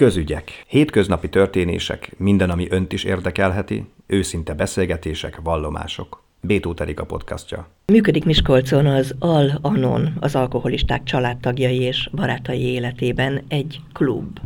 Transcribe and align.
Közügyek, 0.00 0.64
hétköznapi 0.68 1.28
történések, 1.28 2.12
minden, 2.16 2.50
ami 2.50 2.66
önt 2.70 2.92
is 2.92 3.04
érdekelheti, 3.04 3.84
őszinte 4.06 4.54
beszélgetések, 4.54 5.40
vallomások. 5.42 6.22
Bétó 6.40 6.74
a 6.96 7.04
podcastja. 7.04 7.68
Működik 7.86 8.24
Miskolcon 8.24 8.86
az 8.86 9.14
Al-Anon, 9.18 10.16
az 10.20 10.34
alkoholisták 10.34 11.02
családtagjai 11.02 11.80
és 11.80 12.08
barátai 12.12 12.60
életében 12.60 13.42
egy 13.48 13.80
klub. 13.92 14.38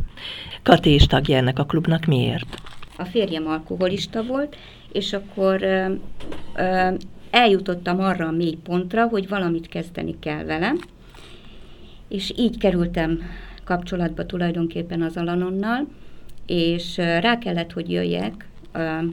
Kati 0.63 0.93
is 0.93 1.05
tagja 1.05 1.37
ennek 1.37 1.59
a 1.59 1.65
klubnak, 1.65 2.05
miért? 2.05 2.61
A 2.97 3.05
férjem 3.05 3.47
alkoholista 3.47 4.23
volt, 4.23 4.57
és 4.91 5.13
akkor 5.13 5.63
ö, 5.63 5.93
ö, 6.55 6.93
eljutottam 7.29 7.99
arra 7.99 8.27
a 8.27 8.31
mély 8.31 8.57
pontra, 8.63 9.07
hogy 9.07 9.27
valamit 9.27 9.67
kezdeni 9.67 10.19
kell 10.19 10.43
velem, 10.43 10.79
és 12.07 12.33
így 12.37 12.57
kerültem 12.57 13.19
kapcsolatba 13.65 14.25
tulajdonképpen 14.25 15.01
az 15.01 15.17
Alanonnal, 15.17 15.87
és 16.45 16.97
rá 16.97 17.37
kellett, 17.37 17.71
hogy 17.71 17.91
jöjjek 17.91 18.47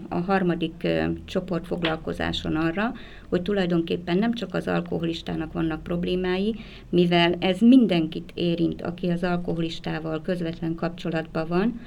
a 0.08 0.16
harmadik 0.16 0.88
csoportfoglalkozáson 1.24 2.56
arra, 2.56 2.92
hogy 3.28 3.42
tulajdonképpen 3.42 4.18
nem 4.18 4.34
csak 4.34 4.54
az 4.54 4.68
alkoholistának 4.68 5.52
vannak 5.52 5.82
problémái, 5.82 6.54
mivel 6.88 7.34
ez 7.38 7.60
mindenkit 7.60 8.30
érint, 8.34 8.82
aki 8.82 9.08
az 9.08 9.22
alkoholistával 9.22 10.22
közvetlen 10.22 10.74
kapcsolatban 10.74 11.48
van, 11.48 11.80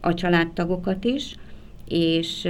a 0.00 0.14
családtagokat 0.14 1.04
is, 1.04 1.34
és, 1.88 2.48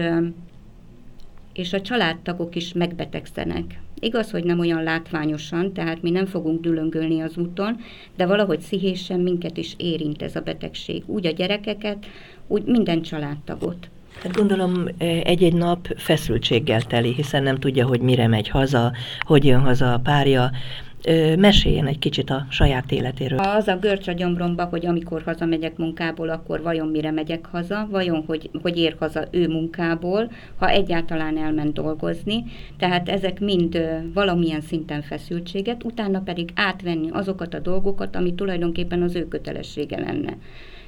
és 1.53 1.73
a 1.73 1.81
családtagok 1.81 2.55
is 2.55 2.73
megbetegszenek. 2.73 3.81
Igaz, 4.01 4.31
hogy 4.31 4.45
nem 4.45 4.59
olyan 4.59 4.83
látványosan, 4.83 5.73
tehát 5.73 6.03
mi 6.03 6.11
nem 6.11 6.27
fogunk 6.27 6.61
dülöngölni 6.61 7.21
az 7.21 7.37
úton, 7.37 7.77
de 8.17 8.27
valahogy 8.27 8.61
szihésen 8.61 9.21
minket 9.21 9.57
is 9.57 9.75
érint 9.77 10.23
ez 10.23 10.37
a 10.37 10.41
betegség. 10.41 11.03
Úgy 11.07 11.27
a 11.27 11.31
gyerekeket, 11.31 12.07
úgy 12.47 12.65
minden 12.65 13.03
családtagot. 13.03 13.89
Hát 14.23 14.37
gondolom 14.37 14.89
egy-egy 14.99 15.55
nap 15.55 15.87
feszültséggel 15.97 16.83
teli, 16.83 17.13
hiszen 17.13 17.43
nem 17.43 17.59
tudja, 17.59 17.87
hogy 17.87 18.01
mire 18.01 18.27
megy 18.27 18.49
haza, 18.49 18.93
hogy 19.21 19.45
jön 19.45 19.61
haza 19.61 19.93
a 19.93 19.99
párja, 19.99 20.51
meséljen 21.39 21.87
egy 21.87 21.99
kicsit 21.99 22.31
a 22.31 22.47
saját 22.51 22.93
életéről. 22.93 23.39
Az 23.39 23.69
a 23.69 23.77
görcs 23.77 24.09
a 24.09 24.13
gyomromba, 24.13 24.65
hogy 24.65 24.87
amikor 24.87 25.23
hazamegyek 25.23 25.77
munkából, 25.77 26.29
akkor 26.29 26.63
vajon 26.63 26.89
mire 26.89 27.11
megyek 27.11 27.47
haza, 27.47 27.89
vajon 27.91 28.25
hogy, 28.27 28.51
hogy 28.63 28.79
ér 28.79 28.97
haza 28.99 29.25
ő 29.31 29.49
munkából, 29.49 30.31
ha 30.57 30.69
egyáltalán 30.69 31.39
elment 31.39 31.73
dolgozni. 31.73 32.45
Tehát 32.79 33.09
ezek 33.09 33.41
mind 33.41 34.03
valamilyen 34.15 34.61
szinten 34.61 35.03
feszültséget, 35.03 35.85
utána 35.85 36.21
pedig 36.21 36.49
átvenni 36.55 37.09
azokat 37.11 37.55
a 37.55 37.59
dolgokat, 37.59 38.17
ami 38.17 38.35
tulajdonképpen 38.35 39.03
az 39.03 39.15
ő 39.15 39.29
kötelessége 39.29 39.99
lenne. 39.99 40.37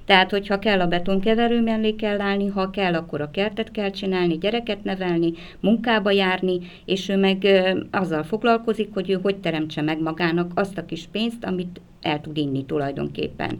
Tehát, 0.06 0.30
hogyha 0.30 0.58
kell 0.58 0.80
a 0.80 0.86
betonkeverő 0.86 1.60
mellé 1.60 1.94
kell 1.94 2.20
állni, 2.20 2.46
ha 2.46 2.70
kell, 2.70 2.94
akkor 2.94 3.20
a 3.20 3.30
kertet 3.30 3.70
kell 3.70 3.90
csinálni, 3.90 4.38
gyereket 4.38 4.84
nevelni, 4.84 5.32
munkába 5.60 6.10
járni, 6.10 6.58
és 6.84 7.08
ő 7.08 7.16
meg 7.16 7.46
azzal 7.90 8.22
foglalkozik, 8.22 8.88
hogy 8.92 9.10
ő 9.10 9.18
hogy 9.22 9.36
teremtse 9.36 9.82
meg 9.82 10.00
magának 10.00 10.50
azt 10.54 10.78
a 10.78 10.84
kis 10.84 11.08
pénzt, 11.12 11.44
amit 11.44 11.80
el 12.00 12.20
tud 12.20 12.36
inni 12.36 12.64
tulajdonképpen. 12.64 13.50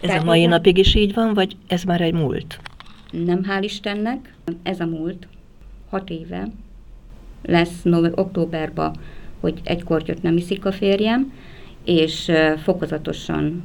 Ez 0.00 0.08
Tehát 0.08 0.22
a 0.22 0.24
mai 0.24 0.46
napig 0.46 0.78
is 0.78 0.94
így 0.94 1.14
van, 1.14 1.34
vagy 1.34 1.56
ez 1.66 1.82
már 1.82 2.00
egy 2.00 2.14
múlt? 2.14 2.60
Nem, 3.10 3.44
hál' 3.48 3.62
Istennek, 3.62 4.34
ez 4.62 4.80
a 4.80 4.86
múlt. 4.86 5.28
Hat 5.90 6.10
éve 6.10 6.48
lesz 7.42 7.82
nove- 7.82 8.18
októberben, 8.18 8.96
hogy 9.40 9.60
egy 9.64 9.84
kortyot 9.84 10.22
nem 10.22 10.36
iszik 10.36 10.64
a 10.64 10.72
férjem, 10.72 11.32
és 11.84 12.32
fokozatosan 12.62 13.62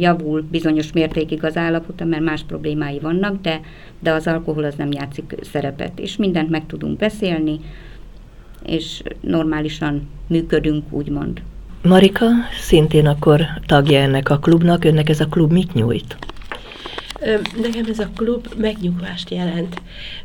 javul 0.00 0.42
bizonyos 0.50 0.92
mértékig 0.92 1.44
az 1.44 1.56
állapota, 1.56 2.04
mert 2.04 2.22
más 2.22 2.42
problémái 2.42 2.98
vannak, 2.98 3.40
de, 3.40 3.60
de 4.00 4.12
az 4.12 4.26
alkohol 4.26 4.64
az 4.64 4.74
nem 4.74 4.92
játszik 4.92 5.34
szerepet, 5.40 5.98
és 5.98 6.16
mindent 6.16 6.50
meg 6.50 6.66
tudunk 6.66 6.98
beszélni, 6.98 7.60
és 8.64 9.02
normálisan 9.20 10.08
működünk, 10.26 10.92
úgymond. 10.92 11.42
Marika 11.82 12.26
szintén 12.60 13.06
akkor 13.06 13.40
tagja 13.66 13.98
ennek 13.98 14.30
a 14.30 14.38
klubnak, 14.38 14.84
önnek 14.84 15.08
ez 15.08 15.20
a 15.20 15.26
klub 15.26 15.52
mit 15.52 15.74
nyújt? 15.74 16.16
Nekem 17.62 17.84
ez 17.88 17.98
a 17.98 18.08
klub 18.16 18.46
megnyugvást 18.56 19.30
jelent, 19.30 19.80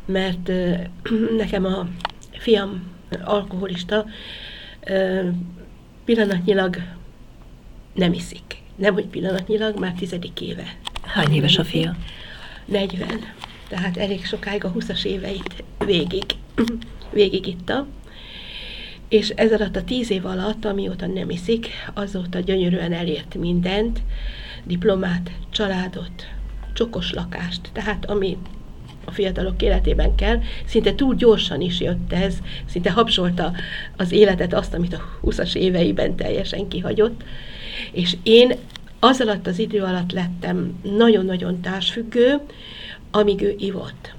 mert 0.06 0.52
nekem 1.38 1.66
a 1.66 1.88
fiam 2.32 2.84
alkoholista 3.24 4.06
pillanatnyilag 6.06 6.78
nem 7.94 8.14
iszik. 8.14 8.63
Nem, 8.76 8.94
hogy 8.94 9.06
pillanatnyilag, 9.06 9.80
már 9.80 9.94
tizedik 9.94 10.42
éve. 10.42 10.76
Hány 11.02 11.34
éves 11.34 11.58
a 11.58 11.64
fia? 11.64 11.96
40. 12.66 13.08
Tehát 13.68 13.98
elég 13.98 14.26
sokáig 14.26 14.64
a 14.64 14.72
20-as 14.72 15.06
éveit 15.06 15.64
végig, 15.86 16.24
végig 17.12 17.48
itta. 17.48 17.88
És 19.08 19.30
ez 19.30 19.52
alatt 19.52 19.76
a 19.76 19.84
tíz 19.84 20.12
év 20.12 20.26
alatt, 20.26 20.66
amióta 20.66 21.08
nem 21.08 21.30
iszik, 21.30 21.68
azóta 21.94 22.40
gyönyörűen 22.40 22.94
elért 22.94 23.36
mindent, 23.36 24.02
diplomát, 24.64 25.32
családot, 25.50 26.28
csokos 26.74 27.14
lakást, 27.14 27.70
tehát 27.74 28.06
ami 28.06 28.38
a 29.06 29.12
fiatalok 29.12 29.62
életében 29.62 30.16
kell, 30.16 30.42
szinte 30.66 30.96
túl 30.96 31.16
gyorsan 31.16 31.62
is 31.62 31.80
jött 31.80 32.14
ez, 32.14 32.38
szinte 32.66 32.92
habsolta 32.92 33.54
az 33.98 34.12
életet 34.12 34.54
azt, 34.54 34.74
amit 34.74 34.94
a 34.94 35.20
20-as 35.24 35.56
éveiben 35.56 36.16
teljesen 36.16 36.68
kihagyott, 36.68 37.24
és 37.92 38.18
én 38.24 38.54
az 39.00 39.22
alatt 39.22 39.48
az 39.48 39.60
idő 39.60 39.82
alatt 39.82 40.12
lettem 40.12 40.80
nagyon-nagyon 40.98 41.62
társfüggő, 41.62 42.42
amíg 43.12 43.42
ő 43.42 43.56
ivott. 43.58 44.14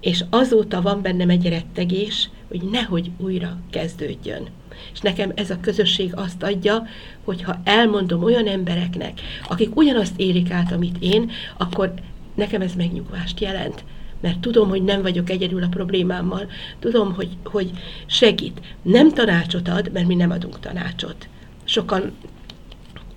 És 0.00 0.24
azóta 0.30 0.82
van 0.82 1.02
bennem 1.02 1.30
egy 1.30 1.48
rettegés, 1.48 2.30
hogy 2.48 2.60
nehogy 2.70 3.10
újra 3.16 3.58
kezdődjön. 3.70 4.46
És 4.92 5.00
nekem 5.00 5.32
ez 5.34 5.50
a 5.50 5.60
közösség 5.60 6.12
azt 6.14 6.42
adja, 6.42 6.86
hogy 7.24 7.42
ha 7.42 7.60
elmondom 7.64 8.22
olyan 8.22 8.46
embereknek, 8.46 9.20
akik 9.48 9.76
ugyanazt 9.76 10.20
érik 10.20 10.50
át, 10.50 10.72
amit 10.72 10.96
én, 11.00 11.30
akkor 11.56 11.92
nekem 12.34 12.60
ez 12.60 12.74
megnyugvást 12.74 13.40
jelent. 13.40 13.84
Mert 14.20 14.38
tudom, 14.38 14.68
hogy 14.68 14.82
nem 14.82 15.02
vagyok 15.02 15.30
egyedül 15.30 15.62
a 15.62 15.68
problémámmal, 15.68 16.46
tudom, 16.78 17.14
hogy, 17.14 17.28
hogy 17.44 17.70
segít. 18.06 18.60
Nem 18.82 19.12
tanácsot 19.12 19.68
ad, 19.68 19.90
mert 19.92 20.06
mi 20.06 20.14
nem 20.14 20.30
adunk 20.30 20.60
tanácsot. 20.60 21.28
Sokan 21.64 22.12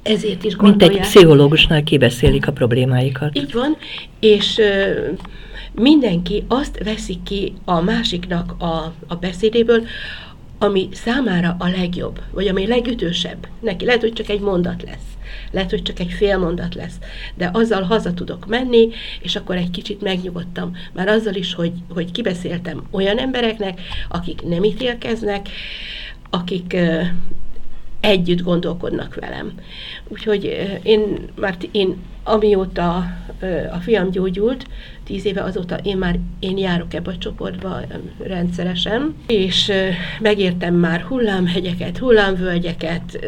ezért 0.03 0.43
is 0.43 0.55
gondolják. 0.55 0.91
Mint 0.91 1.03
egy 1.03 1.07
pszichológusnál 1.07 1.83
kibeszélik 1.83 2.47
a 2.47 2.51
problémáikat. 2.51 3.37
Így 3.37 3.53
van, 3.53 3.77
és 4.19 4.57
ö, 4.57 5.07
mindenki 5.71 6.43
azt 6.47 6.83
veszi 6.83 7.19
ki 7.23 7.53
a 7.65 7.81
másiknak 7.81 8.55
a, 8.59 8.93
a 9.07 9.15
beszédéből, 9.15 9.85
ami 10.57 10.89
számára 10.91 11.55
a 11.59 11.67
legjobb, 11.67 12.19
vagy 12.31 12.47
ami 12.47 12.67
legütősebb 12.67 13.47
neki. 13.59 13.85
Lehet, 13.85 14.01
hogy 14.01 14.13
csak 14.13 14.29
egy 14.29 14.39
mondat 14.39 14.83
lesz. 14.83 15.05
Lehet, 15.51 15.69
hogy 15.69 15.81
csak 15.81 15.99
egy 15.99 16.11
fél 16.11 16.37
mondat 16.37 16.75
lesz, 16.75 16.95
de 17.35 17.49
azzal 17.53 17.81
haza 17.81 18.13
tudok 18.13 18.45
menni, 18.47 18.89
és 19.21 19.35
akkor 19.35 19.55
egy 19.55 19.69
kicsit 19.69 20.01
megnyugodtam. 20.01 20.75
Már 20.93 21.07
azzal 21.07 21.33
is, 21.33 21.53
hogy, 21.53 21.71
hogy 21.89 22.11
kibeszéltem 22.11 22.83
olyan 22.91 23.17
embereknek, 23.17 23.81
akik 24.09 24.41
nem 24.41 24.63
ítélkeznek, 24.63 25.49
akik 26.29 26.77
együtt 28.01 28.41
gondolkodnak 28.41 29.15
velem. 29.15 29.51
Úgyhogy 30.07 30.43
én 30.83 31.17
már 31.35 31.57
én 31.71 31.97
amióta 32.23 32.95
a 33.71 33.77
fiam 33.81 34.11
gyógyult, 34.11 34.65
tíz 35.03 35.25
éve 35.25 35.43
azóta 35.43 35.75
én 35.75 35.97
már 35.97 36.19
én 36.39 36.57
járok 36.57 36.93
ebbe 36.93 37.11
a 37.11 37.17
csoportba 37.17 37.79
rendszeresen, 38.23 39.15
és 39.27 39.71
megértem 40.19 40.75
már 40.75 41.01
hullámhegyeket, 41.01 41.97
hullámvölgyeket, 41.97 43.19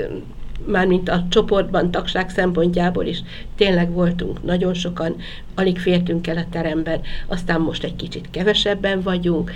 mármint 0.66 1.10
a 1.10 1.26
csoportban 1.30 1.92
tagság 1.92 2.30
szempontjából 2.30 3.06
is 3.06 3.22
tényleg 3.56 3.92
voltunk 3.92 4.44
nagyon 4.44 4.74
sokan, 4.74 5.16
alig 5.56 5.80
fértünk 5.80 6.28
el 6.28 6.38
a 6.38 6.46
teremben, 6.52 7.02
aztán 7.28 7.62
most 7.62 7.84
egy 7.84 7.96
kicsit 7.96 8.30
kevesebben 8.32 9.02
vagyunk, 9.02 9.52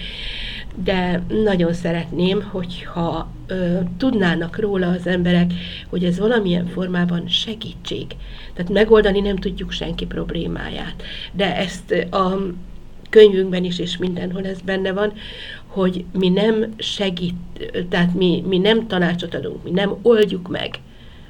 de 0.83 1.23
nagyon 1.43 1.73
szeretném, 1.73 2.41
hogyha 2.41 3.31
ö, 3.47 3.79
tudnának 3.97 4.59
róla 4.59 4.87
az 4.87 5.07
emberek, 5.07 5.53
hogy 5.89 6.03
ez 6.03 6.19
valamilyen 6.19 6.67
formában 6.67 7.27
segítség. 7.27 8.05
Tehát 8.53 8.71
megoldani 8.71 9.19
nem 9.19 9.35
tudjuk 9.35 9.71
senki 9.71 10.05
problémáját, 10.05 11.03
de 11.31 11.57
ezt 11.57 11.91
a 12.11 12.37
könyvünkben 13.09 13.63
is, 13.63 13.79
és 13.79 13.97
mindenhol 13.97 14.45
ez 14.45 14.61
benne 14.61 14.91
van, 14.91 15.13
hogy 15.67 16.05
mi 16.11 16.29
nem 16.29 16.73
segít, 16.77 17.35
tehát 17.89 18.13
mi, 18.13 18.43
mi 18.47 18.57
nem 18.57 18.87
tanácsot 18.87 19.35
adunk, 19.35 19.63
mi 19.63 19.71
nem 19.71 19.95
oldjuk 20.01 20.47
meg 20.47 20.79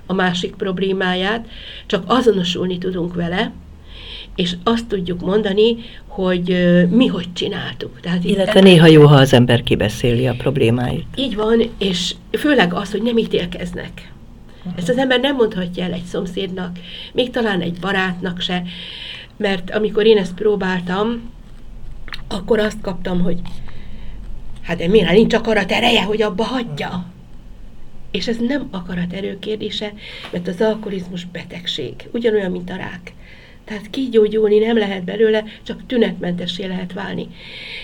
a 0.06 0.14
másik 0.14 0.56
problémáját, 0.56 1.48
csak 1.86 2.04
azonosulni 2.08 2.78
tudunk 2.78 3.14
vele, 3.14 3.52
és 4.38 4.56
azt 4.63 4.88
tudjuk 4.88 5.22
mondani, 5.22 5.75
hogy 6.07 6.78
mi 6.89 7.07
hogy 7.07 7.34
csináltuk. 7.34 8.00
Tehát 8.00 8.24
Illetve 8.24 8.60
néha 8.60 8.88
jó, 8.88 9.06
ha 9.06 9.16
az 9.16 9.34
ember 9.34 9.63
kibeszéli 9.63 10.28
a 10.28 10.36
problémáit. 10.38 11.06
Így 11.16 11.36
van, 11.36 11.62
és 11.78 12.16
főleg 12.31 12.74
az, 12.74 12.92
hogy 12.92 13.01
nem 13.01 13.18
ítélkeznek. 13.18 14.12
Ezt 14.75 14.89
az 14.89 14.98
ember 14.98 15.19
nem 15.19 15.36
mondhatja 15.36 15.84
el 15.84 15.94
egy 15.94 16.04
szomszédnak, 16.04 16.78
még 17.13 17.30
talán 17.30 17.62
egy 17.62 17.80
barátnak 17.80 18.42
se. 18.42 18.63
mert 19.38 19.72
amikor 19.72 20.06
én 20.06 20.18
ezt 20.18 20.34
próbáltam, 20.34 21.31
akkor 22.28 22.60
azt 22.60 22.81
kaptam, 22.81 23.22
hogy 23.22 23.38
hát 24.62 24.78
de 24.78 24.88
miért 24.88 25.12
nincs 25.12 25.34
akarat 25.34 25.72
ereje, 25.72 26.04
hogy 26.04 26.22
abba 26.22 26.44
hagyja? 26.44 27.06
És 28.12 28.28
ez 28.28 28.38
nem 28.48 28.68
akarat 28.72 29.13
erő 29.13 29.39
kérdése, 29.39 29.94
mert 30.31 30.48
az 30.48 30.62
alkoholizmus 30.62 31.25
betegség, 31.25 31.94
ugyanolyan, 32.12 32.51
mint 32.51 32.69
a 32.69 32.75
rák. 32.75 33.13
Tehát 33.68 33.90
kigyógyulni 33.90 34.58
nem 34.58 34.78
lehet 34.78 35.04
belőle, 35.04 35.44
csak 35.64 35.86
tünetmentessé 35.86 36.66
lehet 36.66 36.94
válni. 36.94 37.28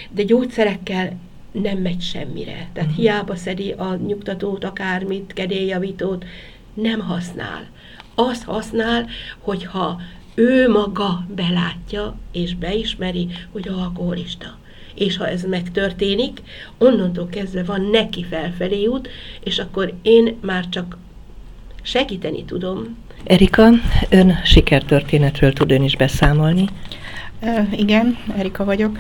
De 0.09 0.24
gyógyszerekkel 0.24 1.19
nem 1.51 1.77
megy 1.77 2.01
semmire. 2.01 2.69
Tehát 2.74 2.89
uh-huh. 2.89 2.95
hiába 2.95 3.35
szedi 3.35 3.71
a 3.71 3.95
nyugtatót, 3.95 4.63
akármit, 4.63 5.33
kedélyjavítót, 5.33 6.25
nem 6.74 7.00
használ. 7.00 7.68
Az 8.15 8.44
használ, 8.44 9.07
hogyha 9.39 10.01
ő 10.35 10.69
maga 10.69 11.25
belátja 11.35 12.18
és 12.31 12.56
beismeri, 12.56 13.27
hogy 13.51 13.68
alkoholista. 13.68 14.57
És 14.95 15.18
ha 15.18 15.27
ez 15.27 15.44
megtörténik, 15.44 16.41
onnantól 16.77 17.27
kezdve 17.27 17.63
van 17.63 17.81
neki 17.81 18.24
felfelé 18.24 18.86
út, 18.86 19.09
és 19.44 19.59
akkor 19.59 19.94
én 20.01 20.38
már 20.41 20.69
csak 20.69 20.97
segíteni 21.81 22.45
tudom. 22.45 22.97
Erika, 23.23 23.69
ön 24.09 24.33
sikertörténetről 24.43 25.53
tud 25.53 25.71
ön 25.71 25.83
is 25.83 25.95
beszámolni? 25.95 26.65
igen, 27.71 28.17
Erika 28.37 28.65
vagyok. 28.65 28.97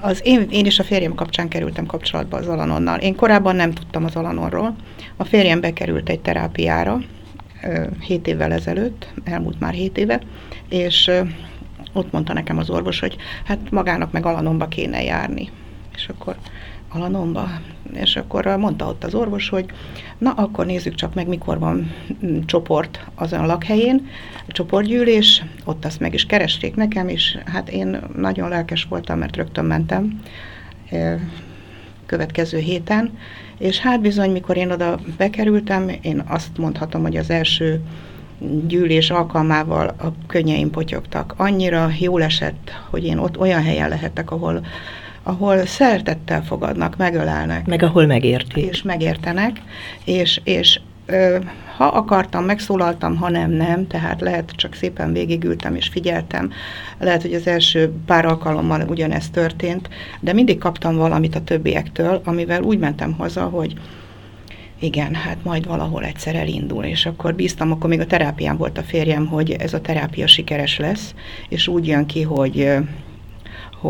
Az 0.00 0.20
én, 0.24 0.46
én 0.50 0.66
is 0.66 0.78
a 0.78 0.84
férjem 0.84 1.14
kapcsán 1.14 1.48
kerültem 1.48 1.86
kapcsolatba 1.86 2.36
az 2.36 2.46
Alanonnal. 2.46 2.98
Én 2.98 3.14
korábban 3.14 3.56
nem 3.56 3.72
tudtam 3.72 4.04
az 4.04 4.16
Alanonról. 4.16 4.76
A 5.16 5.24
férjem 5.24 5.60
bekerült 5.60 6.08
egy 6.08 6.20
terápiára, 6.20 7.00
7 8.00 8.26
évvel 8.26 8.52
ezelőtt, 8.52 9.12
elmúlt 9.24 9.60
már 9.60 9.72
7 9.72 9.98
éve, 9.98 10.20
és 10.68 11.10
ott 11.92 12.12
mondta 12.12 12.32
nekem 12.32 12.58
az 12.58 12.70
orvos, 12.70 13.00
hogy 13.00 13.16
hát 13.44 13.70
magának 13.70 14.12
meg 14.12 14.26
Alanomba 14.26 14.68
kéne 14.68 15.02
járni. 15.02 15.48
És 15.94 16.08
akkor 16.08 16.36
Alanomba? 16.88 17.48
És 17.92 18.16
akkor 18.16 18.44
mondta 18.46 18.86
ott 18.86 19.04
az 19.04 19.14
orvos, 19.14 19.48
hogy 19.48 19.64
na 20.18 20.30
akkor 20.30 20.66
nézzük 20.66 20.94
csak 20.94 21.14
meg, 21.14 21.28
mikor 21.28 21.58
van 21.58 21.92
mm, 22.26 22.38
csoport 22.46 23.06
azon 23.14 23.40
a 23.40 23.46
lakhelyén, 23.46 24.06
csoportgyűlés, 24.48 25.44
ott 25.64 25.84
azt 25.84 26.00
meg 26.00 26.14
is 26.14 26.26
keresték 26.26 26.74
nekem, 26.74 27.08
és 27.08 27.38
hát 27.44 27.68
én 27.68 28.00
nagyon 28.16 28.48
lelkes 28.48 28.84
voltam, 28.84 29.18
mert 29.18 29.36
rögtön 29.36 29.64
mentem 29.64 30.20
következő 32.06 32.58
héten, 32.58 33.18
és 33.58 33.78
hát 33.78 34.00
bizony, 34.00 34.30
mikor 34.30 34.56
én 34.56 34.70
oda 34.70 34.98
bekerültem, 35.16 35.90
én 36.02 36.22
azt 36.26 36.58
mondhatom, 36.58 37.02
hogy 37.02 37.16
az 37.16 37.30
első 37.30 37.80
gyűlés 38.66 39.10
alkalmával 39.10 39.94
a 39.98 40.12
könnyeim 40.26 40.70
potyogtak. 40.70 41.34
Annyira 41.36 41.90
jól 41.98 42.22
esett, 42.22 42.70
hogy 42.90 43.04
én 43.04 43.18
ott 43.18 43.38
olyan 43.38 43.62
helyen 43.62 43.88
lehetek, 43.88 44.30
ahol, 44.30 44.66
ahol 45.24 45.66
szeretettel 45.66 46.44
fogadnak, 46.44 46.96
megölelnek. 46.96 47.66
Meg 47.66 47.82
ahol 47.82 48.06
megértik. 48.06 48.64
És 48.64 48.82
megértenek, 48.82 49.62
és, 50.04 50.40
és 50.44 50.80
ö, 51.06 51.38
ha 51.76 51.84
akartam, 51.84 52.44
megszólaltam, 52.44 53.16
ha 53.16 53.30
nem, 53.30 53.50
nem, 53.50 53.86
tehát 53.86 54.20
lehet 54.20 54.50
csak 54.56 54.74
szépen 54.74 55.12
végigültem 55.12 55.74
és 55.74 55.88
figyeltem. 55.88 56.50
Lehet, 56.98 57.22
hogy 57.22 57.34
az 57.34 57.46
első 57.46 57.92
pár 58.06 58.24
alkalommal 58.26 58.84
ugyanezt 58.88 59.32
történt, 59.32 59.88
de 60.20 60.32
mindig 60.32 60.58
kaptam 60.58 60.96
valamit 60.96 61.34
a 61.34 61.44
többiektől, 61.44 62.20
amivel 62.24 62.62
úgy 62.62 62.78
mentem 62.78 63.12
haza, 63.12 63.42
hogy 63.42 63.74
igen, 64.78 65.14
hát 65.14 65.36
majd 65.42 65.66
valahol 65.66 66.04
egyszer 66.04 66.34
elindul, 66.34 66.84
és 66.84 67.06
akkor 67.06 67.34
bíztam, 67.34 67.72
akkor 67.72 67.90
még 67.90 68.00
a 68.00 68.06
terápián 68.06 68.56
volt 68.56 68.78
a 68.78 68.82
férjem, 68.82 69.26
hogy 69.26 69.50
ez 69.50 69.74
a 69.74 69.80
terápia 69.80 70.26
sikeres 70.26 70.78
lesz, 70.78 71.14
és 71.48 71.68
úgy 71.68 71.86
jön 71.86 72.06
ki, 72.06 72.22
hogy 72.22 72.76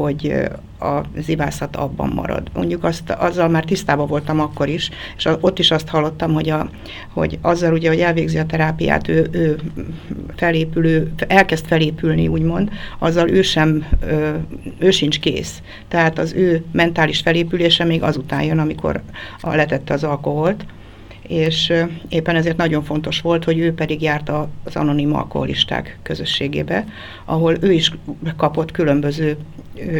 hogy 0.00 0.35
a 0.81 1.00
zivászat 1.19 1.76
abban 1.76 2.08
marad. 2.14 2.50
Mondjuk 2.55 2.85
azt, 2.85 3.11
azzal 3.11 3.49
már 3.49 3.64
tisztában 3.64 4.06
voltam 4.06 4.41
akkor 4.41 4.69
is, 4.69 4.91
és 5.17 5.29
ott 5.41 5.58
is 5.58 5.70
azt 5.70 5.88
hallottam, 5.88 6.32
hogy, 6.32 6.49
a, 6.49 6.70
hogy 7.12 7.38
azzal 7.43 7.73
ugye, 7.73 7.88
hogy 7.88 8.00
elvégzi 8.00 8.38
a 8.38 8.46
terápiát, 8.46 9.08
ő, 9.08 9.29
ő 9.31 9.58
felépülő, 10.37 11.12
elkezd 11.26 11.67
felépülni, 11.67 12.29
úgymond, 12.29 12.70
azzal 12.99 13.31
ő 13.31 13.43
sem, 13.43 13.87
ő 14.79 14.91
sincs 14.91 15.20
kész. 15.20 15.62
Tehát 15.88 16.19
az 16.19 16.32
ő 16.32 16.64
mentális 16.73 17.20
felépülése 17.20 17.85
még 17.85 18.02
azután 18.02 18.43
jön, 18.43 18.58
amikor 18.58 19.02
letette 19.43 19.94
az 19.94 20.05
alkoholt, 20.05 20.64
és 21.29 21.73
éppen 22.09 22.37
ezért 22.37 22.56
nagyon 22.56 22.82
fontos 22.82 23.21
volt, 23.21 23.44
hogy 23.44 23.59
ő 23.59 23.75
pedig 23.75 24.03
járt 24.03 24.31
az 24.65 24.76
anonim 24.76 25.15
alkoholisták 25.15 25.99
közösségébe, 26.03 26.85
ahol 27.25 27.56
ő 27.61 27.73
is 27.73 27.93
kapott 28.37 28.71
különböző 28.71 29.37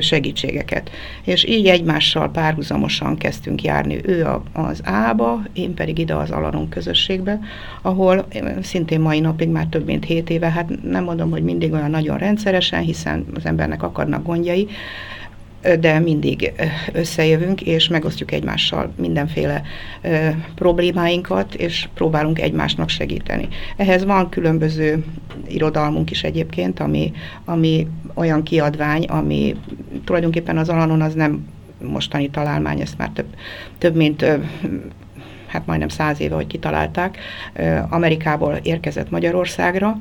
segítségeket. 0.01 0.91
És 1.23 1.45
így 1.49 1.67
egymással 1.67 2.31
párhuzamosan 2.31 3.17
kezdtünk 3.17 3.63
járni. 3.63 3.99
Ő 4.05 4.27
az 4.53 4.81
A-ba, 5.11 5.43
én 5.53 5.75
pedig 5.75 5.99
ide 5.99 6.15
az 6.15 6.31
Alanon 6.31 6.69
közösségbe, 6.69 7.39
ahol 7.83 8.27
szintén 8.63 9.01
mai 9.01 9.21
napig 9.21 9.49
már 9.49 9.67
több 9.67 9.85
mint 9.85 10.05
7 10.05 10.31
éve, 10.31 10.51
hát 10.51 10.83
nem 10.83 11.05
mondom, 11.05 11.31
hogy 11.31 11.43
mindig 11.43 11.73
olyan 11.73 11.91
nagyon 11.91 12.19
rendszeresen, 12.19 12.83
hiszen 12.83 13.27
az 13.35 13.47
embernek 13.47 13.83
akarnak 13.83 14.25
gondjai, 14.25 14.69
de 15.81 15.99
mindig 15.99 16.53
összejövünk, 16.93 17.61
és 17.61 17.89
megosztjuk 17.89 18.33
egymással 18.33 18.93
mindenféle 18.97 19.63
problémáinkat, 20.55 21.55
és 21.55 21.89
próbálunk 21.95 22.41
egymásnak 22.41 22.89
segíteni. 22.89 23.49
Ehhez 23.77 24.05
van 24.05 24.29
különböző 24.29 25.05
irodalmunk 25.49 26.11
is 26.11 26.23
egyébként, 26.25 26.81
ami, 26.81 27.13
ami 27.45 27.87
olyan 28.15 28.43
kiadvány, 28.43 29.05
ami 29.05 29.57
tulajdonképpen 30.05 30.59
az 30.59 30.69
Alanon 30.69 31.01
az 31.01 31.15
nem 31.15 31.47
mostani 31.83 32.31
találmány, 32.31 32.81
ezt 32.81 32.99
már 32.99 33.11
több, 33.11 33.27
több 33.79 33.95
mint 33.95 34.25
hát 35.47 35.67
majdnem 35.67 35.89
száz 35.89 36.21
éve, 36.21 36.35
hogy 36.35 36.47
kitalálták, 36.47 37.19
Amerikából 37.89 38.55
érkezett 38.63 39.11
Magyarországra. 39.11 39.99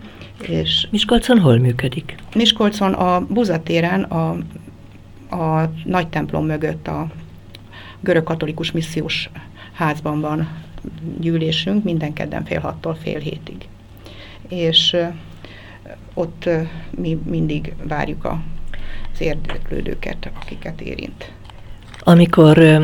És 0.47 0.87
Miskolcon 0.91 1.39
hol 1.39 1.57
működik? 1.57 2.15
Miskolcon 2.35 2.93
a 2.93 3.25
Buzatéren 3.29 4.03
a 4.03 4.37
a 5.33 5.71
nagy 5.85 6.07
templom 6.07 6.45
mögött 6.45 6.87
a 6.87 7.07
görög 7.99 8.23
katolikus 8.23 8.71
missziós 8.71 9.29
házban 9.73 10.21
van 10.21 10.47
gyűlésünk, 11.19 11.83
minden 11.83 12.13
kedden 12.13 12.45
fél 12.45 12.59
hattól 12.59 12.95
fél 12.95 13.19
hétig. 13.19 13.67
És 14.47 14.97
ott 16.13 16.49
mi 16.97 17.19
mindig 17.25 17.73
várjuk 17.87 18.25
az 19.13 19.21
érdeklődőket, 19.21 20.31
akiket 20.41 20.81
érint. 20.81 21.31
Amikor 22.05 22.81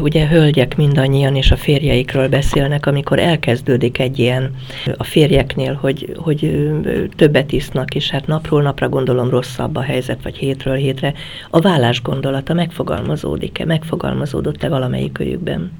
ugye 0.00 0.26
hölgyek 0.26 0.76
mindannyian 0.76 1.36
és 1.36 1.50
a 1.50 1.56
férjeikről 1.56 2.28
beszélnek, 2.28 2.86
amikor 2.86 3.18
elkezdődik 3.18 3.98
egy 3.98 4.18
ilyen 4.18 4.54
a 4.96 5.04
férjeknél, 5.04 5.74
hogy, 5.74 6.16
hogy 6.16 6.70
többet 7.16 7.52
isznak, 7.52 7.94
és 7.94 8.10
hát 8.10 8.26
napról 8.26 8.62
napra 8.62 8.88
gondolom 8.88 9.30
rosszabb 9.30 9.76
a 9.76 9.82
helyzet, 9.82 10.22
vagy 10.22 10.36
hétről 10.36 10.74
hétre, 10.74 11.12
a 11.50 11.60
vállás 11.60 12.02
gondolata 12.02 12.54
megfogalmazódik-e, 12.54 13.64
megfogalmazódott-e 13.64 14.68
valamelyik 14.68 15.18
őjükben? 15.18 15.72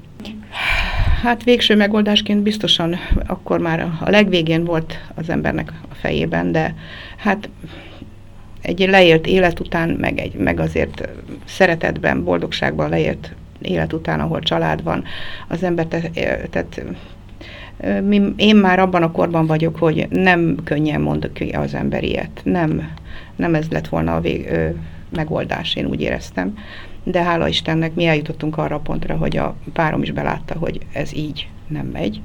Hát 1.23 1.43
végső 1.43 1.75
megoldásként 1.75 2.41
biztosan 2.41 2.95
akkor 3.27 3.59
már 3.59 3.79
a 3.99 4.09
legvégén 4.09 4.63
volt 4.63 4.99
az 5.15 5.29
embernek 5.29 5.73
a 5.89 5.93
fejében, 5.93 6.51
de 6.51 6.75
hát 7.17 7.49
egy 8.63 8.87
leélt 8.89 9.27
élet 9.27 9.59
után, 9.59 9.89
meg, 9.89 10.19
egy, 10.19 10.33
meg 10.33 10.59
azért 10.59 11.09
szeretetben, 11.45 12.23
boldogságban 12.23 12.89
leélt 12.89 13.35
élet 13.61 13.93
után, 13.93 14.19
ahol 14.19 14.39
család 14.39 14.83
van, 14.83 15.03
az 15.47 15.63
ember, 15.63 15.85
te, 15.85 15.99
tehát 16.49 16.83
mi, 18.01 18.21
én 18.35 18.55
már 18.55 18.79
abban 18.79 19.03
a 19.03 19.11
korban 19.11 19.45
vagyok, 19.45 19.77
hogy 19.77 20.07
nem 20.09 20.57
könnyen 20.63 21.01
mondok 21.01 21.33
ki 21.33 21.49
az 21.49 21.73
ember 21.73 22.03
ilyet. 22.03 22.41
Nem, 22.43 22.91
nem 23.35 23.55
ez 23.55 23.67
lett 23.69 23.87
volna 23.87 24.15
a 24.15 24.21
vég, 24.21 24.47
ö, 24.51 24.69
megoldás, 25.09 25.75
én 25.75 25.85
úgy 25.85 26.01
éreztem. 26.01 26.57
De 27.03 27.23
hála 27.23 27.47
Istennek 27.47 27.93
mi 27.93 28.05
eljutottunk 28.05 28.57
arra 28.57 28.75
a 28.75 28.79
pontra, 28.79 29.15
hogy 29.15 29.37
a 29.37 29.55
párom 29.73 30.01
is 30.01 30.11
belátta, 30.11 30.57
hogy 30.57 30.79
ez 30.93 31.15
így 31.15 31.47
nem 31.67 31.85
megy, 31.85 32.21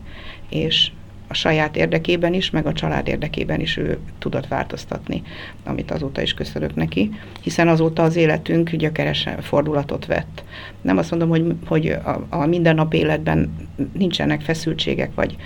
és 0.48 0.90
a 1.28 1.34
saját 1.34 1.76
érdekében 1.76 2.34
is, 2.34 2.50
meg 2.50 2.66
a 2.66 2.72
család 2.72 3.08
érdekében 3.08 3.60
is 3.60 3.76
ő 3.76 3.98
tudott 4.18 4.46
változtatni, 4.46 5.22
amit 5.64 5.90
azóta 5.90 6.22
is 6.22 6.34
köszönök 6.34 6.74
neki, 6.74 7.10
hiszen 7.42 7.68
azóta 7.68 8.02
az 8.02 8.16
életünk 8.16 8.70
gyökeresen 8.70 9.40
fordulatot 9.40 10.06
vett. 10.06 10.42
Nem 10.80 10.98
azt 10.98 11.10
mondom, 11.10 11.28
hogy, 11.28 11.54
hogy 11.66 11.86
a, 11.86 12.26
a 12.28 12.46
mindennap 12.46 12.94
életben 12.94 13.68
nincsenek 13.92 14.40
feszültségek, 14.40 15.14
vagy... 15.14 15.36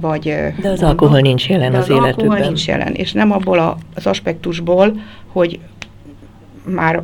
vagy 0.00 0.22
de 0.60 0.68
az 0.68 0.82
alkohol 0.82 1.20
nincs 1.20 1.48
jelen 1.48 1.74
az, 1.74 1.82
az 1.82 1.88
életükben. 1.88 2.26
alkohol 2.28 2.46
nincs 2.46 2.66
jelen, 2.66 2.94
és 2.94 3.12
nem 3.12 3.32
abból 3.32 3.58
a, 3.58 3.76
az 3.94 4.06
aspektusból, 4.06 5.00
hogy 5.26 5.60
már 6.64 7.02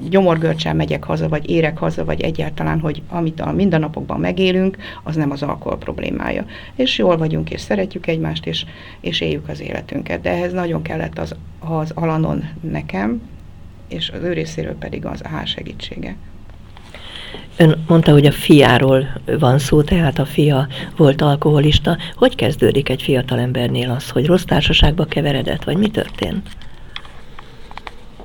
gyomorgörcsel 0.00 0.74
megyek 0.74 1.04
haza, 1.04 1.28
vagy 1.28 1.50
érek 1.50 1.78
haza, 1.78 2.04
vagy 2.04 2.20
egyáltalán, 2.20 2.80
hogy 2.80 3.02
amit 3.08 3.40
a 3.40 3.52
mindennapokban 3.52 4.20
megélünk, 4.20 4.76
az 5.02 5.16
nem 5.16 5.30
az 5.30 5.42
alkohol 5.42 5.78
problémája. 5.78 6.44
És 6.74 6.98
jól 6.98 7.16
vagyunk, 7.16 7.50
és 7.50 7.60
szeretjük 7.60 8.06
egymást, 8.06 8.46
és, 8.46 8.64
és 9.00 9.20
éljük 9.20 9.48
az 9.48 9.60
életünket. 9.60 10.20
De 10.20 10.30
ehhez 10.30 10.52
nagyon 10.52 10.82
kellett 10.82 11.18
az, 11.18 11.34
az 11.58 11.90
Alanon 11.94 12.44
nekem, 12.60 13.22
és 13.88 14.10
az 14.10 14.22
ő 14.22 14.32
részéről 14.32 14.74
pedig 14.74 15.06
az 15.06 15.20
AH 15.20 15.44
segítsége. 15.44 16.16
Ön 17.56 17.84
mondta, 17.88 18.12
hogy 18.12 18.26
a 18.26 18.32
fiáról 18.32 19.06
van 19.38 19.58
szó, 19.58 19.82
tehát 19.82 20.18
a 20.18 20.24
fia 20.24 20.68
volt 20.96 21.22
alkoholista. 21.22 21.96
Hogy 22.14 22.34
kezdődik 22.34 22.88
egy 22.88 23.02
fiatalembernél 23.02 23.90
az, 23.90 24.10
hogy 24.10 24.26
rossz 24.26 24.44
társaságba 24.44 25.04
keveredett, 25.04 25.64
vagy 25.64 25.76
mi 25.76 25.88
történt? 25.88 26.48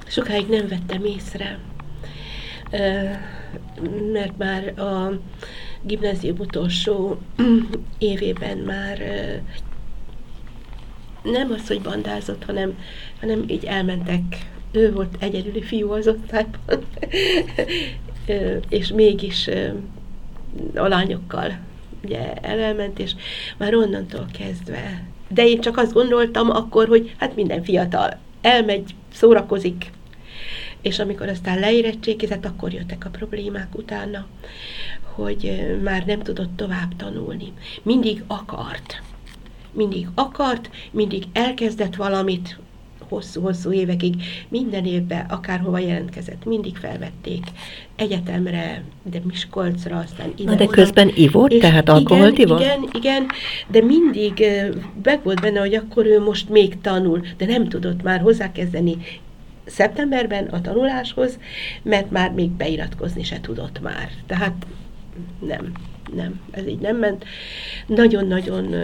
Sokáig 0.09 0.47
nem 0.47 0.67
vettem 0.67 1.05
észre, 1.05 1.59
mert 4.11 4.37
már 4.37 4.79
a 4.79 5.19
gimnázium 5.81 6.39
utolsó 6.39 7.17
évében 7.97 8.57
már 8.57 8.97
nem 11.23 11.51
az, 11.51 11.67
hogy 11.67 11.81
bandázott, 11.81 12.45
hanem, 12.45 12.77
hanem 13.19 13.43
így 13.47 13.65
elmentek. 13.65 14.21
Ő 14.71 14.91
volt 14.91 15.15
egyedüli 15.19 15.61
fiú 15.61 15.91
az 15.91 16.07
osztályban, 16.07 16.85
és 18.69 18.87
mégis 18.87 19.49
a 20.75 20.87
lányokkal 20.87 21.57
ugye 22.03 22.33
elment, 22.33 22.99
és 22.99 23.11
már 23.57 23.75
onnantól 23.75 24.25
kezdve. 24.39 25.03
De 25.27 25.47
én 25.47 25.61
csak 25.61 25.77
azt 25.77 25.93
gondoltam 25.93 26.49
akkor, 26.49 26.87
hogy 26.87 27.15
hát 27.17 27.35
minden 27.35 27.63
fiatal 27.63 28.17
elmegy, 28.41 28.95
szórakozik, 29.13 29.91
és 30.81 30.99
amikor 30.99 31.27
aztán 31.27 31.59
leérettségizett, 31.59 32.45
akkor 32.45 32.73
jöttek 32.73 33.05
a 33.05 33.09
problémák 33.09 33.77
utána, 33.77 34.27
hogy 35.01 35.67
már 35.83 36.05
nem 36.05 36.19
tudott 36.19 36.55
tovább 36.55 36.95
tanulni. 36.95 37.53
Mindig 37.83 38.23
akart. 38.27 39.01
Mindig 39.71 40.07
akart, 40.15 40.69
mindig 40.91 41.23
elkezdett 41.33 41.95
valamit, 41.95 42.57
hosszú-hosszú 43.09 43.71
évekig, 43.71 44.15
minden 44.47 44.85
évben, 44.85 45.25
akárhova 45.25 45.79
jelentkezett, 45.79 46.45
mindig 46.45 46.77
felvették 46.77 47.43
egyetemre, 47.95 48.83
de 49.03 49.21
Miskolcra, 49.23 49.97
aztán 49.97 50.33
ide 50.35 50.51
Na 50.51 50.57
de 50.57 50.65
közben 50.65 51.11
ivott, 51.15 51.59
tehát 51.59 51.89
alkoholt 51.89 52.37
igen, 52.37 52.47
ivott? 52.47 52.59
Igen, 52.59 52.89
igen, 52.91 53.25
de 53.67 53.81
mindig 53.81 54.45
meg 55.03 55.23
volt 55.23 55.41
benne, 55.41 55.59
hogy 55.59 55.73
akkor 55.73 56.05
ő 56.05 56.19
most 56.19 56.49
még 56.49 56.81
tanul, 56.81 57.25
de 57.37 57.45
nem 57.45 57.69
tudott 57.69 58.03
már 58.03 58.19
hozzákezdeni 58.19 58.97
szeptemberben 59.69 60.45
a 60.45 60.61
tanuláshoz, 60.61 61.39
mert 61.81 62.11
már 62.11 62.31
még 62.31 62.49
beiratkozni 62.49 63.23
se 63.23 63.41
tudott 63.41 63.81
már. 63.81 64.09
Tehát 64.27 64.65
nem, 65.47 65.71
nem, 66.15 66.39
ez 66.51 66.67
így 66.67 66.79
nem 66.79 66.97
ment. 66.97 67.25
Nagyon-nagyon 67.87 68.75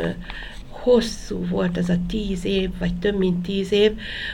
hosszú 0.70 1.46
volt 1.50 1.78
az 1.78 1.90
a 1.90 1.98
tíz 2.08 2.46
év, 2.46 2.70
vagy 2.80 2.96
több 2.96 3.18
mint 3.18 3.44
tíz 3.44 3.72
év, 3.72 3.92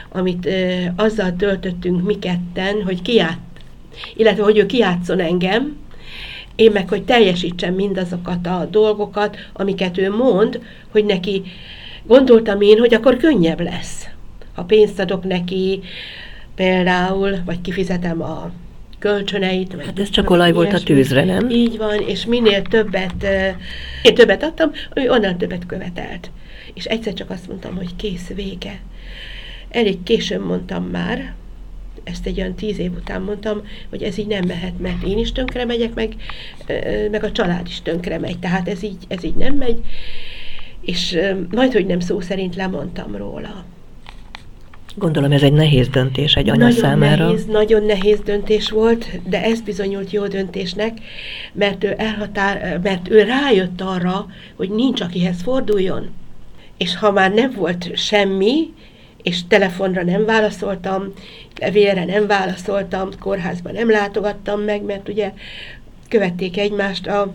amit 0.08 0.46
ö, 0.46 0.84
azzal 0.96 1.36
töltöttünk 1.36 2.02
mi 2.02 2.18
ketten, 2.18 2.82
hogy 2.82 3.02
kiát, 3.02 3.38
illetve 4.16 4.42
hogy 4.42 4.58
ő 4.58 4.66
kiátszon 4.66 5.20
engem, 5.20 5.76
én 6.54 6.72
meg, 6.72 6.88
hogy 6.88 7.04
teljesítsem 7.04 7.74
mindazokat 7.74 8.46
a 8.46 8.68
dolgokat, 8.70 9.36
amiket 9.52 9.98
ő 9.98 10.10
mond, 10.10 10.60
hogy 10.90 11.04
neki 11.04 11.42
gondoltam 12.06 12.60
én, 12.60 12.78
hogy 12.78 12.94
akkor 12.94 13.16
könnyebb 13.16 13.60
lesz. 13.60 14.06
Ha 14.54 14.64
pénzt 14.64 14.98
adok 14.98 15.24
neki, 15.24 15.80
például, 16.54 17.38
vagy 17.44 17.60
kifizetem 17.60 18.22
a 18.22 18.50
kölcsöneit. 18.98 19.82
Hát 19.84 19.98
ez 19.98 20.10
csak 20.10 20.30
olaj 20.30 20.52
volt 20.52 20.72
a 20.72 20.82
tűzre, 20.82 21.24
nem? 21.24 21.50
Így 21.50 21.76
van, 21.76 22.00
és 22.00 22.26
minél 22.26 22.62
többet, 22.62 23.26
én 24.02 24.14
többet 24.14 24.42
adtam, 24.42 24.70
ő 24.94 25.10
onnan 25.10 25.38
többet 25.38 25.66
követelt. 25.66 26.30
És 26.74 26.84
egyszer 26.84 27.12
csak 27.12 27.30
azt 27.30 27.48
mondtam, 27.48 27.76
hogy 27.76 27.96
kész, 27.96 28.28
vége. 28.34 28.80
Elég 29.70 30.02
későn 30.02 30.40
mondtam 30.40 30.84
már, 30.84 31.34
ezt 32.04 32.26
egy 32.26 32.38
olyan 32.38 32.54
tíz 32.54 32.78
év 32.78 32.92
után 32.92 33.22
mondtam, 33.22 33.62
hogy 33.90 34.02
ez 34.02 34.18
így 34.18 34.26
nem 34.26 34.44
mehet, 34.46 34.78
mert 34.78 35.02
én 35.02 35.18
is 35.18 35.32
tönkre 35.32 35.64
megyek, 35.64 35.94
meg, 35.94 36.14
meg 37.10 37.24
a 37.24 37.32
család 37.32 37.66
is 37.66 37.82
tönkre 37.82 38.18
megy, 38.18 38.38
tehát 38.38 38.68
ez 38.68 38.82
így, 38.82 39.04
ez 39.08 39.24
így 39.24 39.34
nem 39.34 39.54
megy, 39.54 39.84
és 40.80 41.18
majd, 41.50 41.72
hogy 41.72 41.86
nem 41.86 42.00
szó 42.00 42.20
szerint 42.20 42.56
lemondtam 42.56 43.16
róla. 43.16 43.64
Gondolom 44.94 45.32
ez 45.32 45.42
egy 45.42 45.52
nehéz 45.52 45.88
döntés 45.88 46.34
egy 46.34 46.48
anya 46.48 46.58
nagyon 46.58 46.78
számára. 46.80 47.24
Nehéz, 47.24 47.44
nagyon 47.44 47.84
nehéz 47.84 48.20
döntés 48.20 48.70
volt, 48.70 49.28
de 49.28 49.42
ez 49.42 49.60
bizonyult 49.60 50.10
jó 50.10 50.26
döntésnek, 50.26 50.98
mert 51.52 51.84
ő, 51.84 51.94
elhatár, 51.96 52.80
mert 52.82 53.10
ő 53.10 53.22
rájött 53.22 53.80
arra, 53.80 54.26
hogy 54.56 54.70
nincs 54.70 55.00
akihez 55.00 55.42
forduljon. 55.42 56.10
És 56.76 56.96
ha 56.96 57.12
már 57.12 57.32
nem 57.32 57.52
volt 57.56 57.96
semmi, 57.96 58.72
és 59.22 59.46
telefonra 59.46 60.02
nem 60.04 60.24
válaszoltam, 60.24 61.12
levélre 61.60 62.04
nem 62.04 62.26
válaszoltam, 62.26 63.08
kórházban 63.20 63.72
nem 63.72 63.90
látogattam 63.90 64.60
meg, 64.60 64.82
mert 64.82 65.08
ugye 65.08 65.32
követték 66.08 66.58
egymást 66.58 67.06
a 67.06 67.32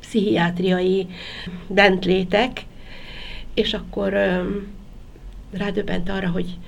pszichiátriai 0.00 1.06
bentlétek, 1.66 2.64
és 3.54 3.74
akkor 3.74 4.14
rádöbbent 5.56 6.08
arra, 6.08 6.28
hogy, 6.28 6.58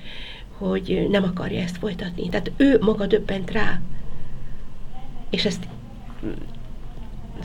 hogy 0.57 1.07
nem 1.09 1.23
akarja 1.23 1.61
ezt 1.61 1.77
folytatni. 1.77 2.29
Tehát 2.29 2.51
ő 2.57 2.77
maga 2.81 3.05
döbbent 3.05 3.51
rá. 3.51 3.81
És 5.29 5.45
ezt 5.45 5.67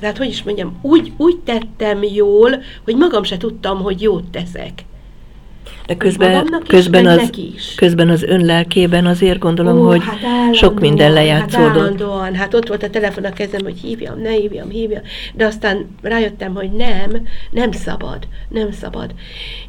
tehát 0.01 0.19
hogy 0.19 0.29
is 0.29 0.43
mondjam, 0.43 0.79
úgy, 0.83 1.13
úgy 1.17 1.39
tettem 1.39 2.03
jól, 2.03 2.63
hogy 2.85 2.97
magam 2.97 3.23
se 3.23 3.37
tudtam, 3.37 3.83
hogy 3.83 4.03
jót 4.03 4.31
teszek. 4.31 4.85
De 5.87 5.97
közben, 5.97 6.63
közben, 6.67 7.07
az, 7.07 7.31
is. 7.55 7.75
közben 7.75 8.09
az 8.09 8.23
ön 8.23 8.45
lelkében 8.45 9.07
azért 9.07 9.39
gondolom, 9.39 9.79
Ó, 9.79 9.87
hogy 9.87 10.03
hát 10.05 10.55
sok 10.55 10.81
minden 10.81 11.13
lejátszódott. 11.13 11.69
Hát 11.69 11.77
állandóan, 11.77 12.35
hát 12.35 12.55
ott 12.55 12.69
volt 12.69 12.83
a 12.83 12.91
telefon 12.91 13.25
a 13.25 13.33
kezem, 13.33 13.63
hogy 13.63 13.79
hívjam, 13.79 14.21
ne 14.21 14.31
hívjam, 14.31 14.69
hívjam. 14.69 15.03
De 15.35 15.47
aztán 15.47 15.87
rájöttem, 16.03 16.55
hogy 16.55 16.71
nem, 16.73 17.27
nem 17.51 17.73
szabad, 17.73 18.27
nem 18.49 18.73
szabad. 18.73 19.15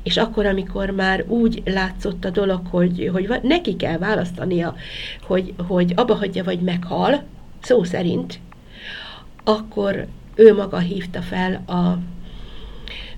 És 0.03 0.17
akkor, 0.17 0.45
amikor 0.45 0.89
már 0.89 1.23
úgy 1.27 1.61
látszott 1.65 2.25
a 2.25 2.29
dolog, 2.29 2.61
hogy, 2.69 3.09
hogy 3.13 3.29
neki 3.41 3.75
kell 3.75 3.97
választania, 3.97 4.75
hogy, 5.27 5.53
hogy 5.67 5.91
abba 5.95 6.15
hagyja, 6.15 6.43
vagy 6.43 6.59
meghal, 6.59 7.23
szó 7.61 7.83
szerint, 7.83 8.39
akkor 9.43 10.07
ő 10.35 10.53
maga 10.53 10.77
hívta 10.77 11.21
fel 11.21 11.63
a, 11.65 11.97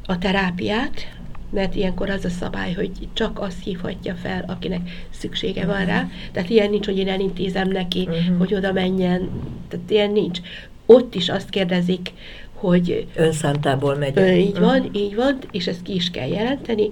a 0.05 0.17
terápiát, 0.17 1.14
mert 1.55 1.75
ilyenkor 1.75 2.09
az 2.09 2.25
a 2.25 2.29
szabály, 2.29 2.73
hogy 2.73 2.91
csak 3.13 3.39
azt 3.39 3.63
hívhatja 3.63 4.15
fel, 4.15 4.45
akinek 4.47 4.89
szüksége 5.09 5.65
van 5.65 5.85
rá. 5.85 6.09
Tehát 6.31 6.49
ilyen 6.49 6.69
nincs, 6.69 6.85
hogy 6.85 6.97
én 6.97 7.07
elintézem 7.07 7.69
neki, 7.69 8.07
uh-huh. 8.09 8.37
hogy 8.37 8.53
oda 8.53 8.71
menjen. 8.71 9.29
Tehát 9.67 9.91
ilyen 9.91 10.11
nincs. 10.11 10.39
Ott 10.85 11.15
is 11.15 11.29
azt 11.29 11.49
kérdezik, 11.49 12.11
hogy... 12.53 13.07
Önszántából 13.15 13.95
megy. 13.95 14.17
Ö, 14.17 14.31
így 14.31 14.59
van, 14.59 14.79
uh-huh. 14.79 15.01
így 15.01 15.15
van, 15.15 15.37
és 15.51 15.67
ezt 15.67 15.81
ki 15.81 15.93
is 15.93 16.11
kell 16.11 16.27
jelenteni, 16.27 16.89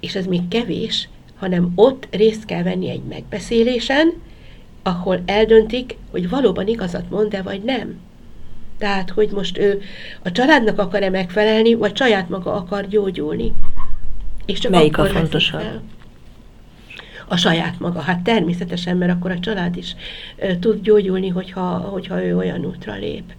és 0.00 0.14
ez 0.14 0.26
még 0.26 0.48
kevés, 0.48 1.08
hanem 1.36 1.72
ott 1.74 2.08
részt 2.10 2.44
kell 2.44 2.62
venni 2.62 2.90
egy 2.90 3.02
megbeszélésen, 3.08 4.12
ahol 4.82 5.22
eldöntik, 5.26 5.96
hogy 6.10 6.28
valóban 6.28 6.66
igazat 6.66 7.10
mond-e, 7.10 7.42
vagy 7.42 7.62
nem. 7.62 8.00
Tehát, 8.82 9.10
hogy 9.10 9.30
most 9.30 9.58
ő 9.58 9.82
a 10.22 10.32
családnak 10.32 10.78
akar-e 10.78 11.10
megfelelni, 11.10 11.74
vagy 11.74 11.96
saját 11.96 12.28
maga 12.28 12.54
akar 12.54 12.88
gyógyulni. 12.88 13.52
És 14.46 14.58
csak 14.58 14.72
Melyik 14.72 14.98
a 14.98 15.04
fontosabb? 15.04 15.80
A 17.28 17.36
saját 17.36 17.78
maga. 17.78 18.00
Hát 18.00 18.22
természetesen, 18.22 18.96
mert 18.96 19.12
akkor 19.12 19.30
a 19.30 19.38
család 19.38 19.76
is 19.76 19.96
ö, 20.36 20.56
tud 20.56 20.82
gyógyulni, 20.82 21.28
hogyha, 21.28 21.78
hogyha 21.78 22.24
ő 22.24 22.36
olyan 22.36 22.64
útra 22.64 22.94
lép. 22.94 23.32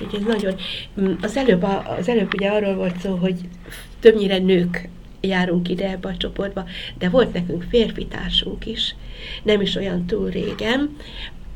Ugye 0.00 0.18
nagyon, 0.26 0.54
mm, 1.00 1.12
az 1.22 1.36
előbb, 1.36 1.66
az 1.98 2.08
előbb 2.08 2.34
ugye 2.34 2.48
arról 2.50 2.74
volt 2.74 2.98
szó, 2.98 3.14
hogy 3.14 3.36
többnyire 4.00 4.38
nők 4.38 4.88
járunk 5.20 5.68
ide 5.68 5.90
ebbe 5.90 6.08
a 6.08 6.16
csoportba, 6.16 6.64
de 6.98 7.08
volt 7.08 7.32
nekünk 7.32 7.64
férfi 7.68 8.06
társunk 8.06 8.66
is, 8.66 8.94
nem 9.42 9.60
is 9.60 9.76
olyan 9.76 10.06
túl 10.06 10.30
régen, 10.30 10.96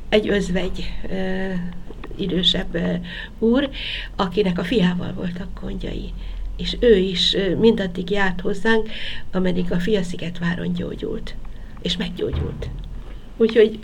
egy 0.09 0.29
özvegy 0.29 0.93
idősebb 2.17 2.79
úr, 3.39 3.69
akinek 4.17 4.59
a 4.59 4.65
fiával 4.65 5.13
voltak 5.17 5.61
gondjai. 5.61 6.13
És 6.57 6.77
ő 6.81 6.97
is 6.97 7.37
mindaddig 7.59 8.11
járt 8.11 8.41
hozzánk, 8.41 8.89
ameddig 9.33 9.73
a 9.73 9.81
fia 9.81 10.03
Szigetváron 10.03 10.73
gyógyult. 10.73 11.35
És 11.83 11.97
meggyógyult. 11.97 12.69
Úgyhogy 13.37 13.79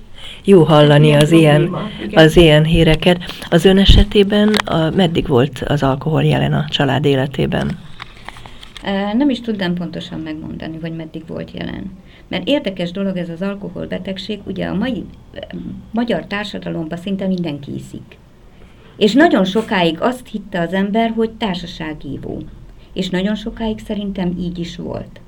jó 0.45 0.63
hallani 0.63 1.13
az 1.13 1.31
ilyen, 1.31 1.77
az 2.13 2.37
ilyen 2.37 2.65
híreket. 2.65 3.25
Az 3.51 3.65
ön 3.65 3.79
esetében 3.79 4.49
a, 4.49 4.91
meddig 4.91 5.27
volt 5.27 5.63
az 5.67 5.83
alkohol 5.83 6.23
jelen 6.23 6.53
a 6.53 6.67
család 6.69 7.05
életében? 7.05 7.79
Nem 9.17 9.31
is 9.31 9.41
tudnám 9.41 9.75
pontosan 9.75 10.21
megmondani, 10.21 10.79
hogy 10.81 10.93
meddig 10.93 11.23
volt 11.27 11.51
jelen. 11.51 11.93
Mert 12.29 12.49
érdekes 12.49 12.91
dolog 12.91 13.17
ez 13.17 13.29
az 13.29 13.43
alkoholbetegség, 13.43 14.41
ugye 14.47 14.67
a 14.67 14.75
mai 14.75 15.05
magyar 15.91 16.27
társadalomban 16.27 16.99
szinte 16.99 17.27
mindenki 17.27 17.75
iszik. 17.75 18.19
És 18.97 19.13
nagyon 19.13 19.45
sokáig 19.45 20.01
azt 20.01 20.27
hitte 20.27 20.61
az 20.61 20.73
ember, 20.73 21.11
hogy 21.11 21.31
társaságívó. 21.31 22.43
És 22.93 23.11
nagyon 23.11 23.35
sokáig 23.35 23.79
szerintem 23.79 24.35
így 24.39 24.59
is 24.59 24.77
volt. 24.77 25.21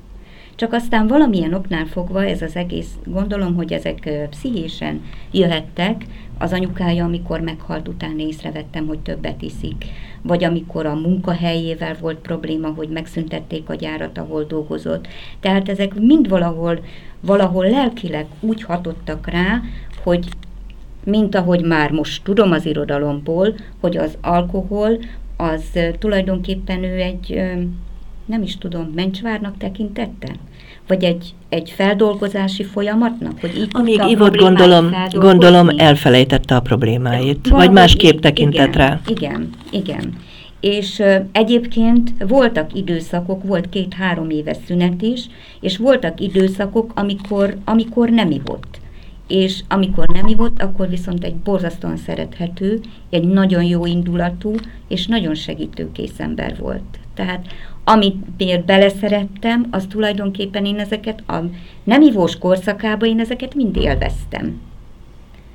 Csak 0.54 0.73
aztán 0.73 1.07
valamilyen 1.07 1.54
oknál 1.54 1.87
fogva 1.87 2.25
ez 2.25 2.42
az 2.42 2.57
egész, 2.57 2.90
gondolom, 3.04 3.54
hogy 3.54 3.73
ezek 3.73 4.26
pszichésen 4.30 5.02
jöhettek, 5.30 6.04
az 6.41 6.53
anyukája, 6.53 7.05
amikor 7.05 7.41
meghalt, 7.41 7.89
utána 7.89 8.19
észrevettem, 8.19 8.87
hogy 8.87 8.99
többet 8.99 9.43
iszik, 9.43 9.85
vagy 10.23 10.45
amikor 10.45 10.87
a 10.87 10.95
munkahelyével 10.95 11.97
volt 12.01 12.19
probléma, 12.19 12.69
hogy 12.69 12.89
megszüntették 12.89 13.69
a 13.69 13.75
gyárat, 13.75 14.19
ahol 14.19 14.45
dolgozott. 14.45 15.09
Tehát 15.41 15.69
ezek 15.69 15.95
mind 15.95 16.29
valahol, 16.29 16.85
valahol 17.21 17.69
lelkileg 17.69 18.27
úgy 18.41 18.63
hatottak 18.63 19.27
rá, 19.27 19.61
hogy 20.03 20.29
mint 21.05 21.35
ahogy 21.35 21.65
már 21.65 21.91
most 21.91 22.25
tudom 22.25 22.53
az 22.53 22.67
irodalomból, 22.67 23.55
hogy 23.81 23.97
az 23.97 24.17
alkohol 24.21 24.99
az 25.37 25.79
tulajdonképpen 25.99 26.85
ő 26.85 27.01
egy, 27.01 27.43
nem 28.27 28.43
is 28.43 28.59
tudom, 28.59 28.93
mencsvárnak 28.95 29.57
tekintette? 29.59 30.29
Vagy 30.87 31.05
egy, 31.05 31.35
egy 31.49 31.71
feldolgozási 31.71 32.65
folyamatnak? 32.65 33.41
Hogy 33.41 33.57
így 33.57 33.69
Amíg 33.71 34.03
Ivot 34.09 34.37
gondolom, 34.37 34.91
gondolom 35.12 35.69
elfelejtette 35.77 36.55
a 36.55 36.61
problémáit, 36.61 37.49
Valahogy 37.49 37.67
vagy 37.67 37.75
másképp 37.75 38.21
tekintett 38.21 38.75
igen, 38.75 38.89
rá. 38.89 39.00
Igen, 39.07 39.50
igen. 39.71 40.15
És 40.61 40.99
uh, 40.99 41.15
egyébként 41.33 42.15
voltak 42.29 42.75
időszakok, 42.75 43.43
volt 43.45 43.69
két-három 43.69 44.31
éves 44.31 44.57
szünet 44.67 45.03
is, 45.03 45.27
és 45.61 45.77
voltak 45.77 46.21
időszakok, 46.21 46.93
amikor, 46.95 47.57
amikor 47.65 48.09
nem 48.09 48.31
ivott 48.31 48.81
és 49.31 49.61
amikor 49.69 50.07
nem 50.07 50.27
ivott, 50.27 50.62
akkor 50.62 50.89
viszont 50.89 51.25
egy 51.25 51.35
borzasztóan 51.35 51.97
szerethető, 51.97 52.81
egy 53.11 53.25
nagyon 53.25 53.62
jó 53.62 53.87
indulatú 53.87 54.55
és 54.89 55.07
nagyon 55.07 55.35
segítőkész 55.35 56.19
ember 56.19 56.57
volt. 56.59 56.99
Tehát 57.15 57.47
amit 57.85 58.17
miért 58.37 58.65
beleszerettem, 58.65 59.67
az 59.71 59.87
tulajdonképpen 59.89 60.65
én 60.65 60.79
ezeket 60.79 61.23
a 61.27 61.35
nem 61.85 62.03
ivós 62.03 62.39
korszakában 62.39 63.09
én 63.09 63.21
ezeket 63.21 63.55
mind 63.55 63.77
élveztem. 63.77 64.61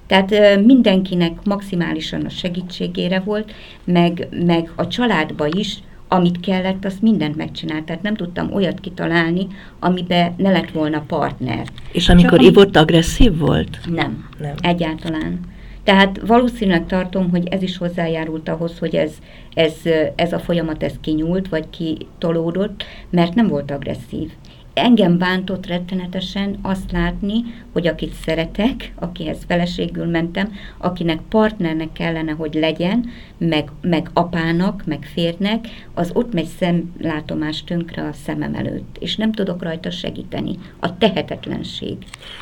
Tehát 0.07 0.59
mindenkinek 0.65 1.43
maximálisan 1.43 2.25
a 2.25 2.29
segítségére 2.29 3.19
volt, 3.19 3.51
meg, 3.83 4.27
meg 4.45 4.71
a 4.75 4.87
családba 4.87 5.47
is, 5.47 5.77
amit 6.07 6.39
kellett, 6.39 6.85
azt 6.85 7.01
mindent 7.01 7.35
megcsinált. 7.35 7.83
Tehát 7.83 8.01
nem 8.01 8.15
tudtam 8.15 8.53
olyat 8.53 8.79
kitalálni, 8.79 9.47
amiben 9.79 10.33
ne 10.37 10.51
lett 10.51 10.71
volna 10.71 11.03
partner. 11.07 11.67
És 11.91 12.09
amikor 12.09 12.39
Csak, 12.39 12.47
ivott, 12.47 12.75
agresszív 12.75 13.37
volt? 13.37 13.79
Nem, 13.89 14.29
nem, 14.39 14.53
egyáltalán. 14.61 15.39
Tehát 15.85 16.19
valószínűleg 16.27 16.85
tartom, 16.85 17.29
hogy 17.29 17.47
ez 17.47 17.61
is 17.61 17.77
hozzájárult 17.77 18.49
ahhoz, 18.49 18.79
hogy 18.79 18.95
ez, 18.95 19.11
ez, 19.53 19.73
ez 20.15 20.33
a 20.33 20.39
folyamat 20.39 20.83
ez 20.83 20.93
kinyúlt, 21.01 21.49
vagy 21.49 21.69
kitolódott, 21.69 22.83
mert 23.09 23.35
nem 23.35 23.47
volt 23.47 23.71
agresszív 23.71 24.31
engem 24.75 25.17
bántott 25.17 25.65
rettenetesen 25.65 26.57
azt 26.61 26.91
látni, 26.91 27.43
hogy 27.71 27.87
akit 27.87 28.13
szeretek, 28.13 28.93
akihez 28.95 29.37
feleségül 29.47 30.05
mentem, 30.05 30.51
akinek 30.77 31.19
partnernek 31.29 31.91
kellene, 31.91 32.31
hogy 32.31 32.53
legyen, 32.53 33.05
meg, 33.37 33.71
meg 33.81 34.09
apának, 34.13 34.83
meg 34.85 35.09
férnek, 35.13 35.67
az 35.93 36.09
ott 36.13 36.33
megy 36.33 36.47
szemlátomás 36.59 37.63
tönkre 37.63 38.03
a 38.03 38.13
szemem 38.13 38.55
előtt, 38.55 38.95
és 38.99 39.15
nem 39.15 39.31
tudok 39.31 39.63
rajta 39.63 39.91
segíteni. 39.91 40.57
A 40.79 40.97
tehetetlenség. 40.97 41.97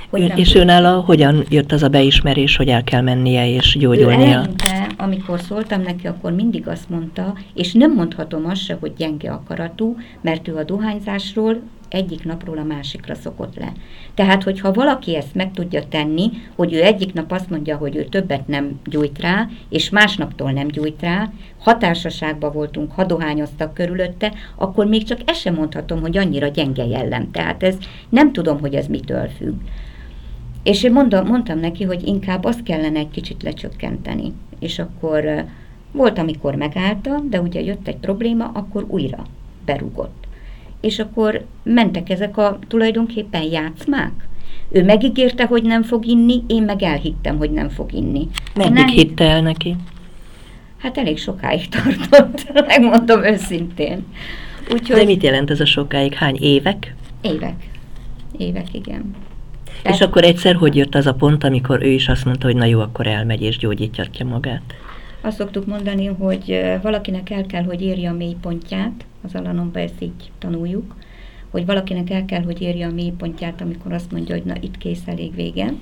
Hogy 0.10 0.22
Ön, 0.22 0.32
és 0.36 0.56
őnála 0.56 1.00
hogyan 1.00 1.44
jött 1.50 1.72
az 1.72 1.84
a 1.84 1.90
beismerés, 1.90 2.56
hogy 2.56 2.68
el 2.68 2.84
kell 2.84 3.02
mennie 3.02 3.50
és 3.50 3.78
gyógyulnia? 3.80 4.42
Ő 4.42 4.84
amikor 4.98 5.40
szóltam 5.40 5.82
neki, 5.82 6.08
akkor 6.08 6.32
mindig 6.32 6.68
azt 6.68 6.90
mondta, 6.90 7.34
és 7.54 7.74
nem 7.74 7.94
mondhatom 7.94 8.46
azt 8.46 8.64
se, 8.64 8.78
hogy 8.80 8.94
gyenge 8.98 9.32
akaratú, 9.32 9.98
mert 10.22 10.48
ő 10.48 10.56
a 10.56 10.64
dohányzásról 10.64 11.62
egyik 11.94 12.24
napról 12.24 12.58
a 12.58 12.64
másikra 12.64 13.16
szokott 13.16 13.56
le. 13.56 13.72
Tehát, 14.14 14.44
hogyha 14.44 14.72
valaki 14.72 15.16
ezt 15.16 15.36
meg 15.36 15.52
tudja 15.52 15.88
tenni, 15.88 16.32
hogy 16.56 16.74
ő 16.74 16.84
egyik 16.84 17.14
nap 17.14 17.32
azt 17.32 17.50
mondja, 17.50 17.78
hogy 17.78 17.96
ő 17.96 18.04
többet 18.04 18.48
nem 18.48 18.80
gyújt 18.86 19.20
rá, 19.20 19.48
és 19.70 19.90
másnaptól 19.90 20.52
nem 20.52 20.68
gyújt 20.68 21.02
rá, 21.02 21.32
határsaságban 21.60 22.52
voltunk, 22.52 22.92
hadohányoztak 22.92 23.74
körülötte, 23.74 24.34
akkor 24.56 24.86
még 24.86 25.04
csak 25.04 25.20
ezt 25.26 25.40
sem 25.40 25.54
mondhatom, 25.54 26.02
hogy 26.02 26.18
annyira 26.18 26.48
gyenge 26.48 26.86
jellem. 26.86 27.32
Tehát 27.32 27.64
ez 27.64 27.78
nem 28.10 28.32
tudom, 28.32 28.60
hogy 28.60 28.74
ez 28.74 28.88
mitől 28.88 29.28
függ. 29.28 29.56
És 30.64 30.84
én 30.84 30.92
mondom, 30.92 31.26
mondtam 31.26 31.60
neki, 31.60 31.84
hogy 31.84 32.08
inkább 32.08 32.44
azt 32.44 32.64
kellene 32.64 33.00
egy 33.00 33.12
kicsit 33.12 33.44
lecsökkenteni. 33.44 34.34
És 34.60 34.80
akkor 34.80 35.46
volt, 35.92 36.18
amikor 36.18 36.56
megállta, 36.56 37.20
de 37.30 37.42
ugye 37.42 37.62
jött 37.62 37.88
egy 37.88 37.98
probléma, 37.98 38.52
akkor 38.54 38.86
újra 38.88 39.26
berugott 39.66 40.23
és 40.84 41.00
akkor 41.00 41.46
mentek 41.64 42.10
ezek 42.10 42.38
a 42.38 42.60
tulajdonképpen 42.68 43.42
játszmák. 43.42 44.12
Ő 44.72 44.84
megígérte, 44.84 45.46
hogy 45.46 45.64
nem 45.64 45.84
fog 45.84 46.06
inni, 46.06 46.44
én 46.48 46.64
meg 46.64 46.82
elhittem, 46.82 47.38
hogy 47.38 47.52
nem 47.52 47.70
fog 47.70 47.94
inni. 47.94 48.28
Meddig 48.56 48.74
nem... 48.74 48.88
hitte 48.88 49.24
el 49.30 49.42
neki? 49.42 49.76
Hát 50.78 50.98
elég 50.98 51.18
sokáig 51.18 51.68
tartott, 51.70 52.52
megmondom 52.68 53.24
őszintén. 53.24 54.06
Úgyhogy... 54.72 54.98
De 54.98 55.04
mit 55.04 55.24
jelent 55.24 55.50
ez 55.50 55.60
a 55.60 55.66
sokáig? 55.66 56.14
Hány 56.14 56.38
évek? 56.40 56.96
Évek. 57.22 57.70
Évek, 58.38 58.74
igen. 58.74 59.16
Tehát... 59.82 59.98
És 59.98 60.06
akkor 60.06 60.24
egyszer 60.24 60.56
hogy 60.56 60.76
jött 60.76 60.96
az 60.96 61.06
a 61.06 61.14
pont, 61.14 61.44
amikor 61.44 61.84
ő 61.84 61.90
is 61.90 62.08
azt 62.08 62.26
mondta, 62.26 62.46
hogy 62.46 62.56
na 62.56 62.66
jó, 62.66 62.80
akkor 62.80 63.08
elmegy 63.08 63.42
és 63.42 63.58
gyógyítja 63.58 64.26
magát? 64.26 64.62
Azt 65.26 65.38
szoktuk 65.38 65.66
mondani, 65.66 66.06
hogy 66.06 66.62
valakinek 66.82 67.30
el 67.30 67.46
kell, 67.46 67.64
hogy 67.64 67.82
érje 67.82 68.10
a 68.10 68.14
mélypontját, 68.14 69.06
az 69.24 69.36
Alanomba 69.36 69.80
ezt 69.80 70.02
így 70.02 70.32
tanuljuk, 70.38 70.96
hogy 71.50 71.66
valakinek 71.66 72.10
el 72.10 72.26
kell, 72.26 72.44
hogy 72.44 72.62
érje 72.62 72.88
a 72.88 72.92
mélypontját, 72.92 73.62
amikor 73.62 73.94
azt 73.94 74.12
mondja, 74.12 74.36
hogy 74.36 74.44
na 74.44 74.56
itt 74.60 74.78
kész, 74.78 75.08
elég 75.08 75.36
vége. 75.36 75.74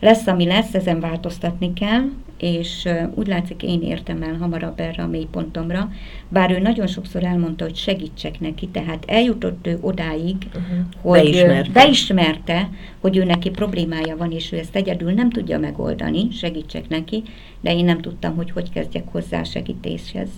Lesz, 0.00 0.26
ami 0.26 0.46
lesz, 0.46 0.74
ezen 0.74 1.00
változtatni 1.00 1.72
kell, 1.72 2.02
és 2.42 2.88
úgy 3.14 3.26
látszik, 3.26 3.62
én 3.62 3.82
értem 3.82 4.22
el 4.22 4.36
hamarabb 4.36 4.80
erre 4.80 5.02
a 5.02 5.06
mélypontomra, 5.06 5.92
bár 6.28 6.50
ő 6.50 6.58
nagyon 6.58 6.86
sokszor 6.86 7.24
elmondta, 7.24 7.64
hogy 7.64 7.76
segítsek 7.76 8.40
neki, 8.40 8.68
tehát 8.68 9.04
eljutott 9.06 9.66
ő 9.66 9.78
odáig, 9.80 10.36
uh-huh. 10.46 10.78
hogy 11.00 11.22
beismerte. 11.22 11.70
beismerte, 11.72 12.68
hogy 13.00 13.16
ő 13.16 13.24
neki 13.24 13.50
problémája 13.50 14.16
van, 14.16 14.32
és 14.32 14.52
ő 14.52 14.58
ezt 14.58 14.76
egyedül 14.76 15.12
nem 15.12 15.30
tudja 15.30 15.58
megoldani, 15.58 16.30
segítsek 16.30 16.88
neki, 16.88 17.22
de 17.60 17.76
én 17.76 17.84
nem 17.84 18.00
tudtam, 18.00 18.36
hogy 18.36 18.50
hogy 18.50 18.70
kezdjek 18.70 19.04
hozzá 19.10 19.42
segítéshez. 19.42 20.28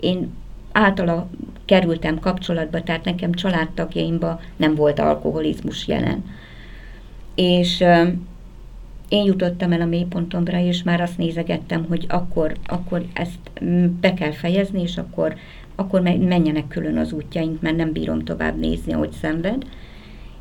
Én 0.00 0.32
általa 0.72 1.28
kerültem 1.64 2.18
kapcsolatba, 2.18 2.82
tehát 2.82 3.04
nekem 3.04 3.32
családtagjaimban 3.32 4.40
nem 4.56 4.74
volt 4.74 4.98
alkoholizmus 4.98 5.86
jelen. 5.86 6.24
És 7.34 7.84
én 9.08 9.24
jutottam 9.24 9.72
el 9.72 9.80
a 9.80 9.86
mélypontomra, 9.86 10.60
és 10.60 10.82
már 10.82 11.00
azt 11.00 11.18
nézegettem, 11.18 11.84
hogy 11.88 12.06
akkor, 12.08 12.56
akkor 12.66 13.04
ezt 13.12 13.64
be 14.00 14.14
kell 14.14 14.32
fejezni, 14.32 14.82
és 14.82 14.96
akkor, 14.96 15.34
akkor 15.74 16.00
menjenek 16.00 16.68
külön 16.68 16.96
az 16.96 17.12
útjaink, 17.12 17.60
mert 17.60 17.76
nem 17.76 17.92
bírom 17.92 18.24
tovább 18.24 18.58
nézni, 18.58 18.92
hogy 18.92 19.10
szenved. 19.10 19.66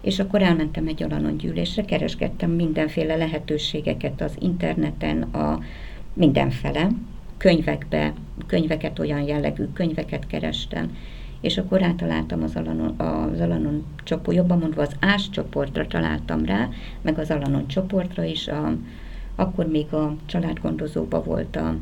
És 0.01 0.19
akkor 0.19 0.41
elmentem 0.41 0.88
egy 0.88 1.04
alanon 1.04 1.38
gyűlésre, 1.38 1.86
keresgettem 1.86 2.51
mindenféle 2.51 3.15
lehetőségeket 3.15 4.21
az 4.21 4.36
interneten, 4.39 5.21
a 5.21 5.60
mindenfele, 6.13 6.88
könyvekbe, 7.38 8.13
könyveket, 8.47 8.99
olyan 8.99 9.21
jellegű 9.21 9.63
könyveket 9.73 10.28
kerestem, 10.28 10.97
és 11.45 11.58
akkor 11.58 11.79
rátaláltam 11.79 12.43
az 12.43 12.55
Alanon, 12.55 12.99
az 12.99 13.39
Alanon 13.39 13.86
csoport, 14.03 14.38
jobban 14.38 14.60
mondva 14.60 14.81
az 14.81 14.95
Ás 14.99 15.29
csoportra 15.29 15.88
találtam 15.88 16.45
rá, 16.45 16.69
meg 17.01 17.19
az 17.19 17.29
Alanon 17.31 17.67
csoportra 17.67 18.23
is, 18.23 18.47
a, 18.47 18.75
akkor 19.36 19.67
még 19.67 19.93
a 19.93 20.15
családgondozóba 20.25 21.23
volt 21.23 21.55
a 21.55 21.75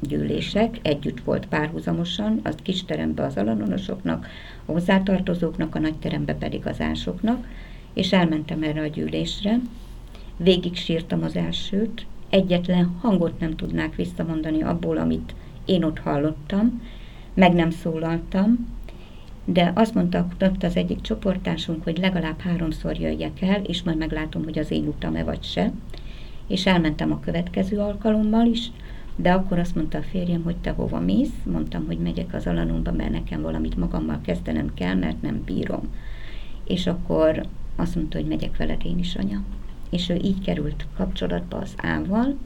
gyűlések, 0.00 0.78
együtt 0.82 1.20
volt 1.20 1.46
párhuzamosan, 1.46 2.40
az 2.42 2.54
kis 2.62 2.84
terembe 2.84 3.24
az 3.24 3.36
alanonosoknak, 3.36 4.26
a 4.64 4.72
hozzátartozóknak, 4.72 5.74
a 5.74 5.78
nagy 5.78 5.96
terembe 5.96 6.34
pedig 6.34 6.66
az 6.66 6.80
ásoknak, 6.80 7.46
és 7.92 8.12
elmentem 8.12 8.62
erre 8.62 8.80
a 8.80 8.86
gyűlésre. 8.86 9.60
Végig 10.36 10.76
sírtam 10.76 11.22
az 11.22 11.36
elsőt, 11.36 12.06
egyetlen 12.30 12.96
hangot 13.00 13.40
nem 13.40 13.56
tudnák 13.56 13.94
visszamondani 13.94 14.62
abból, 14.62 14.96
amit 14.96 15.34
én 15.64 15.84
ott 15.84 15.98
hallottam, 15.98 16.82
meg 17.34 17.52
nem 17.52 17.70
szólaltam, 17.70 18.80
de 19.44 19.72
azt 19.74 19.94
mondta 19.94 20.26
ott 20.40 20.62
az 20.62 20.76
egyik 20.76 21.00
csoportásunk, 21.00 21.84
hogy 21.84 21.98
legalább 21.98 22.40
háromszor 22.40 22.98
jöjjek 22.98 23.42
el, 23.42 23.62
és 23.62 23.82
majd 23.82 23.96
meglátom, 23.96 24.44
hogy 24.44 24.58
az 24.58 24.70
én 24.70 24.86
utam-e 24.86 25.24
vagy 25.24 25.42
se. 25.42 25.72
És 26.46 26.66
elmentem 26.66 27.12
a 27.12 27.20
következő 27.20 27.78
alkalommal 27.78 28.46
is, 28.46 28.70
de 29.16 29.32
akkor 29.32 29.58
azt 29.58 29.74
mondta 29.74 29.98
a 29.98 30.02
férjem, 30.02 30.42
hogy 30.42 30.56
te 30.56 30.70
hova 30.70 31.00
mész? 31.00 31.32
Mondtam, 31.44 31.86
hogy 31.86 31.98
megyek 31.98 32.34
az 32.34 32.46
alanumba, 32.46 32.92
mert 32.92 33.10
nekem 33.10 33.42
valamit 33.42 33.76
magammal 33.76 34.20
kezdenem 34.22 34.74
kell, 34.74 34.94
mert 34.94 35.22
nem 35.22 35.42
bírom. 35.44 35.88
És 36.64 36.86
akkor 36.86 37.46
azt 37.76 37.94
mondta, 37.94 38.18
hogy 38.18 38.26
megyek 38.26 38.56
veled 38.56 38.84
én 38.84 38.98
is, 38.98 39.16
anya. 39.16 39.42
És 39.90 40.08
ő 40.08 40.14
így 40.14 40.40
került 40.40 40.86
kapcsolatba 40.96 41.56
az 41.56 41.74
Ával, 41.76 42.36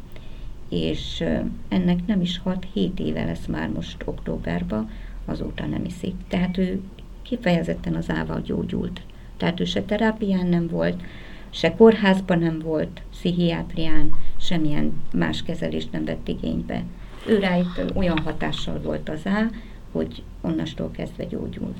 és 0.68 1.24
ennek 1.68 2.06
nem 2.06 2.20
is 2.20 2.40
6-7 2.74 2.98
éve 2.98 3.24
lesz 3.24 3.46
már 3.46 3.68
most 3.68 4.02
októberben, 4.04 4.88
azóta 5.26 5.66
nem 5.66 5.84
iszik. 5.84 6.14
Tehát 6.28 6.58
ő 6.58 6.80
kifejezetten 7.22 7.94
az 7.94 8.10
ával 8.10 8.40
gyógyult. 8.40 9.00
Tehát 9.36 9.60
ő 9.60 9.64
se 9.64 9.82
terápián 9.82 10.46
nem 10.46 10.68
volt, 10.68 11.02
se 11.50 11.74
kórházban 11.74 12.38
nem 12.38 12.58
volt, 12.58 13.02
pszichiátrián, 13.10 14.10
semmilyen 14.40 14.92
más 15.12 15.42
kezelést 15.42 15.92
nem 15.92 16.04
vett 16.04 16.28
igénybe. 16.28 16.82
Ő 17.26 17.38
rá 17.38 17.56
itt 17.56 17.94
olyan 17.94 18.18
hatással 18.18 18.80
volt 18.82 19.08
az 19.08 19.20
á, 19.24 19.50
hogy 19.92 20.22
onnastól 20.40 20.90
kezdve 20.90 21.24
gyógyult. 21.24 21.76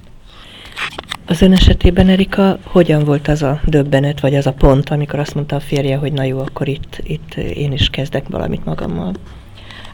Az 1.26 1.42
ön 1.42 1.52
esetében, 1.52 2.08
Erika, 2.08 2.58
hogyan 2.62 3.04
volt 3.04 3.28
az 3.28 3.42
a 3.42 3.60
döbbenet, 3.64 4.20
vagy 4.20 4.34
az 4.34 4.46
a 4.46 4.52
pont, 4.52 4.90
amikor 4.90 5.18
azt 5.18 5.34
mondta 5.34 5.56
a 5.56 5.60
férje, 5.60 5.96
hogy 5.96 6.12
na 6.12 6.22
jó, 6.22 6.38
akkor 6.38 6.68
itt, 6.68 7.00
itt 7.02 7.34
én 7.34 7.72
is 7.72 7.90
kezdek 7.90 8.28
valamit 8.28 8.64
magammal? 8.64 9.14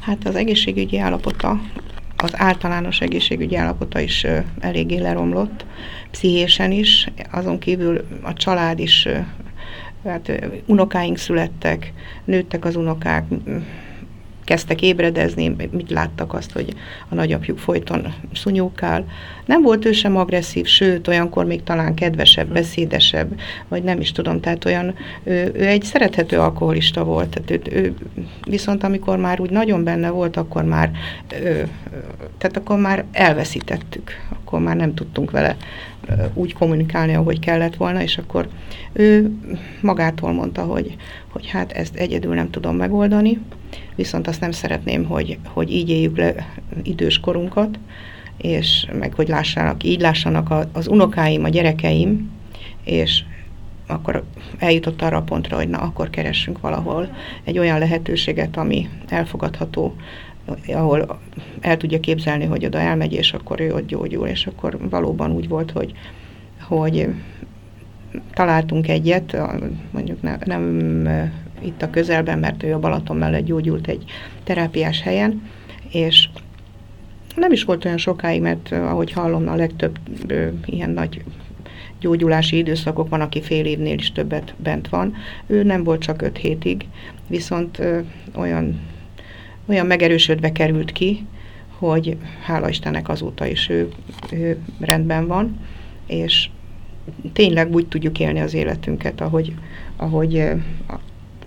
Hát 0.00 0.26
az 0.26 0.34
egészségügyi 0.34 0.98
állapota, 0.98 1.60
az 2.22 2.32
általános 2.36 3.00
egészségügyi 3.00 3.56
állapota 3.56 4.00
is 4.00 4.26
eléggé 4.60 4.98
leromlott, 4.98 5.64
pszichésen 6.10 6.72
is, 6.72 7.08
azon 7.30 7.58
kívül 7.58 8.04
a 8.22 8.32
család 8.32 8.78
is, 8.78 9.08
hát 10.04 10.32
unokáink 10.66 11.18
születtek, 11.18 11.92
nőttek 12.24 12.64
az 12.64 12.76
unokák, 12.76 13.24
kezdtek 14.44 14.82
ébredezni, 14.82 15.56
mit 15.70 15.90
láttak 15.90 16.34
azt, 16.34 16.52
hogy 16.52 16.74
a 17.08 17.14
nagyapjuk 17.14 17.58
folyton 17.58 18.14
szunyókál. 18.34 19.04
Nem 19.44 19.62
volt 19.62 19.84
ő 19.84 19.92
sem 19.92 20.16
agresszív, 20.16 20.66
sőt, 20.66 21.08
olyankor 21.08 21.44
még 21.44 21.62
talán 21.62 21.94
kedvesebb, 21.94 22.52
beszédesebb, 22.52 23.40
vagy 23.68 23.82
nem 23.82 24.00
is 24.00 24.12
tudom, 24.12 24.40
tehát 24.40 24.64
olyan, 24.64 24.94
ő, 25.24 25.52
ő 25.54 25.66
egy 25.66 25.82
szerethető 25.82 26.38
alkoholista 26.38 27.04
volt, 27.04 27.28
tehát 27.28 27.50
ő, 27.50 27.80
ő, 27.80 27.94
viszont 28.44 28.84
amikor 28.84 29.16
már 29.18 29.40
úgy 29.40 29.50
nagyon 29.50 29.84
benne 29.84 30.10
volt, 30.10 30.36
akkor 30.36 30.64
már, 30.64 30.90
ő, 31.32 31.68
tehát 32.38 32.56
akkor 32.56 32.78
már 32.78 33.04
elveszítettük, 33.12 34.10
akkor 34.52 34.64
már 34.64 34.76
nem 34.76 34.94
tudtunk 34.94 35.30
vele 35.30 35.56
úgy 36.34 36.52
kommunikálni, 36.52 37.14
ahogy 37.14 37.38
kellett 37.38 37.76
volna, 37.76 38.02
és 38.02 38.18
akkor 38.18 38.48
ő 38.92 39.30
magától 39.80 40.32
mondta, 40.32 40.62
hogy, 40.62 40.96
hogy 41.28 41.46
hát 41.46 41.72
ezt 41.72 41.94
egyedül 41.94 42.34
nem 42.34 42.50
tudom 42.50 42.76
megoldani, 42.76 43.38
viszont 43.94 44.28
azt 44.28 44.40
nem 44.40 44.50
szeretném, 44.50 45.04
hogy, 45.04 45.38
hogy 45.46 45.72
így 45.72 45.88
éljük 45.88 46.16
le 46.16 46.34
idős 46.82 47.20
korunkat, 47.20 47.78
és 48.36 48.86
meg 48.98 49.14
hogy 49.14 49.28
lássanak, 49.28 49.84
így 49.84 50.00
lássanak 50.00 50.54
az 50.72 50.88
unokáim, 50.88 51.44
a 51.44 51.48
gyerekeim, 51.48 52.30
és 52.84 53.22
akkor 53.86 54.24
eljutott 54.58 55.02
arra 55.02 55.16
a 55.16 55.22
pontra, 55.22 55.56
hogy 55.56 55.68
na, 55.68 55.78
akkor 55.78 56.10
keressünk 56.10 56.60
valahol 56.60 57.16
egy 57.44 57.58
olyan 57.58 57.78
lehetőséget, 57.78 58.56
ami 58.56 58.88
elfogadható, 59.08 59.94
ahol 60.66 61.20
el 61.60 61.76
tudja 61.76 62.00
képzelni, 62.00 62.44
hogy 62.44 62.64
oda 62.64 62.78
elmegy, 62.78 63.12
és 63.12 63.32
akkor 63.32 63.60
ő 63.60 63.74
ott 63.74 63.86
gyógyul, 63.86 64.26
és 64.26 64.46
akkor 64.46 64.88
valóban 64.88 65.32
úgy 65.32 65.48
volt, 65.48 65.70
hogy, 65.70 65.92
hogy 66.60 67.08
találtunk 68.34 68.88
egyet, 68.88 69.36
mondjuk 69.90 70.22
ne, 70.22 70.36
nem 70.44 71.08
itt 71.60 71.82
a 71.82 71.90
közelben, 71.90 72.38
mert 72.38 72.62
ő 72.62 72.74
a 72.74 72.78
Balaton 72.78 73.16
mellett 73.16 73.44
gyógyult 73.44 73.86
egy 73.86 74.04
terápiás 74.44 75.02
helyen, 75.02 75.42
és 75.90 76.28
nem 77.36 77.52
is 77.52 77.64
volt 77.64 77.84
olyan 77.84 77.98
sokáig, 77.98 78.40
mert 78.40 78.72
ahogy 78.72 79.12
hallom, 79.12 79.48
a 79.48 79.54
legtöbb 79.54 79.98
ilyen 80.64 80.90
nagy 80.90 81.24
gyógyulási 82.00 82.56
időszakok 82.56 83.08
van, 83.08 83.20
aki 83.20 83.42
fél 83.42 83.64
évnél 83.64 83.94
is 83.94 84.12
többet 84.12 84.54
bent 84.56 84.88
van. 84.88 85.14
Ő 85.46 85.62
nem 85.62 85.84
volt 85.84 86.00
csak 86.00 86.22
öt 86.22 86.36
hétig, 86.36 86.86
viszont 87.26 87.78
ö, 87.78 88.00
olyan, 88.34 88.80
olyan 89.72 89.86
megerősödve 89.86 90.52
került 90.52 90.92
ki, 90.92 91.26
hogy 91.78 92.16
hála 92.42 92.68
Istennek 92.68 93.08
azóta 93.08 93.46
is 93.46 93.68
ő, 93.68 93.88
ő 94.32 94.58
rendben 94.80 95.26
van, 95.26 95.60
és 96.06 96.48
tényleg 97.32 97.74
úgy 97.74 97.86
tudjuk 97.86 98.18
élni 98.18 98.40
az 98.40 98.54
életünket, 98.54 99.20
ahogy, 99.20 99.54
ahogy 99.96 100.44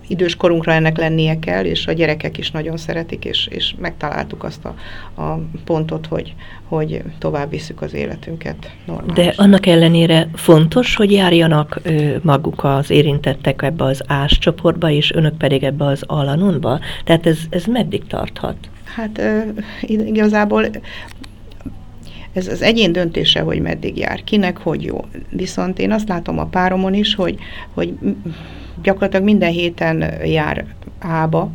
idős 0.06 0.36
korunkra 0.36 0.72
ennek 0.72 0.98
lennie 0.98 1.38
kell, 1.38 1.64
és 1.64 1.86
a 1.86 1.92
gyerekek 1.92 2.38
is 2.38 2.50
nagyon 2.50 2.76
szeretik, 2.76 3.24
és, 3.24 3.46
és 3.50 3.74
megtaláltuk 3.78 4.44
azt 4.44 4.64
a, 4.64 4.74
a 5.22 5.40
pontot, 5.64 6.06
hogy, 6.06 6.34
hogy 6.68 7.02
tovább 7.18 7.50
visszük 7.50 7.82
az 7.82 7.94
életünket 7.94 8.70
normálisan. 8.86 9.24
De 9.24 9.42
annak 9.42 9.66
ellenére 9.66 10.28
fontos, 10.34 10.96
hogy 10.96 11.12
járjanak 11.12 11.80
ö, 11.82 12.16
maguk 12.22 12.64
az 12.64 12.90
érintettek 12.90 13.62
ebbe 13.62 13.84
az 13.84 14.02
ás 14.06 14.38
csoportba, 14.38 14.90
és 14.90 15.12
önök 15.12 15.36
pedig 15.36 15.62
ebbe 15.62 15.84
az 15.84 16.02
alanonba? 16.06 16.80
Tehát 17.04 17.26
ez, 17.26 17.38
ez 17.50 17.64
meddig 17.64 18.06
tarthat? 18.06 18.56
Hát 18.84 19.18
ö, 19.18 19.40
igazából 19.82 20.66
ez 22.32 22.46
az 22.46 22.62
egyén 22.62 22.92
döntése, 22.92 23.40
hogy 23.40 23.60
meddig 23.60 23.98
jár, 23.98 24.24
kinek 24.24 24.58
hogy 24.58 24.82
jó. 24.82 25.04
Viszont 25.30 25.78
én 25.78 25.92
azt 25.92 26.08
látom 26.08 26.38
a 26.38 26.46
páromon 26.46 26.94
is, 26.94 27.14
hogy, 27.14 27.38
hogy 27.74 27.94
gyakorlatilag 28.82 29.24
minden 29.24 29.50
héten 29.50 30.24
jár 30.24 30.64
Ába, 30.98 31.50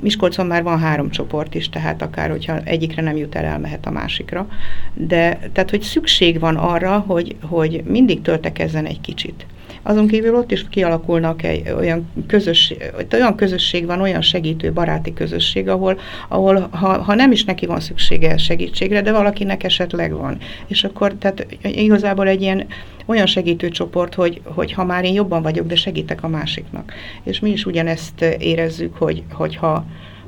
Miskolcon 0.00 0.46
már 0.46 0.62
van 0.62 0.78
három 0.78 1.10
csoport 1.10 1.54
is, 1.54 1.68
tehát 1.68 2.02
akár, 2.02 2.30
hogyha 2.30 2.58
egyikre 2.64 3.02
nem 3.02 3.16
jut 3.16 3.34
el, 3.34 3.44
elmehet 3.44 3.86
a 3.86 3.90
másikra. 3.90 4.48
De 4.94 5.38
tehát, 5.52 5.70
hogy 5.70 5.82
szükség 5.82 6.40
van 6.40 6.56
arra, 6.56 6.98
hogy, 6.98 7.36
hogy 7.42 7.82
mindig 7.86 8.22
töltekezzen 8.22 8.86
egy 8.86 9.00
kicsit. 9.00 9.46
Azon 9.86 10.06
kívül 10.06 10.34
ott 10.34 10.50
is 10.50 10.66
kialakulnak 10.70 11.42
egy 11.42 11.70
olyan 11.78 12.10
közösség, 12.26 12.82
olyan 13.12 13.36
közösség 13.36 13.86
van, 13.86 14.00
olyan 14.00 14.22
segítő, 14.22 14.72
baráti 14.72 15.12
közösség, 15.12 15.68
ahol, 15.68 15.98
ahol 16.28 16.68
ha, 16.70 17.02
ha 17.02 17.14
nem 17.14 17.32
is 17.32 17.44
neki 17.44 17.66
van 17.66 17.80
szüksége 17.80 18.36
segítségre, 18.36 19.02
de 19.02 19.12
valakinek 19.12 19.64
esetleg 19.64 20.12
van. 20.12 20.38
És 20.66 20.84
akkor 20.84 21.14
tehát 21.18 21.46
igazából 21.62 22.28
egy 22.28 22.42
ilyen 22.42 22.66
olyan 23.06 23.26
segítőcsoport, 23.26 24.14
hogy, 24.14 24.40
hogy 24.44 24.72
ha 24.72 24.84
már 24.84 25.04
én 25.04 25.14
jobban 25.14 25.42
vagyok, 25.42 25.66
de 25.66 25.74
segítek 25.76 26.22
a 26.22 26.28
másiknak. 26.28 26.92
És 27.22 27.40
mi 27.40 27.50
is 27.50 27.66
ugyanezt 27.66 28.22
érezzük, 28.38 28.96
hogy, 28.96 29.22
hogy 29.32 29.56
ha, 29.56 29.84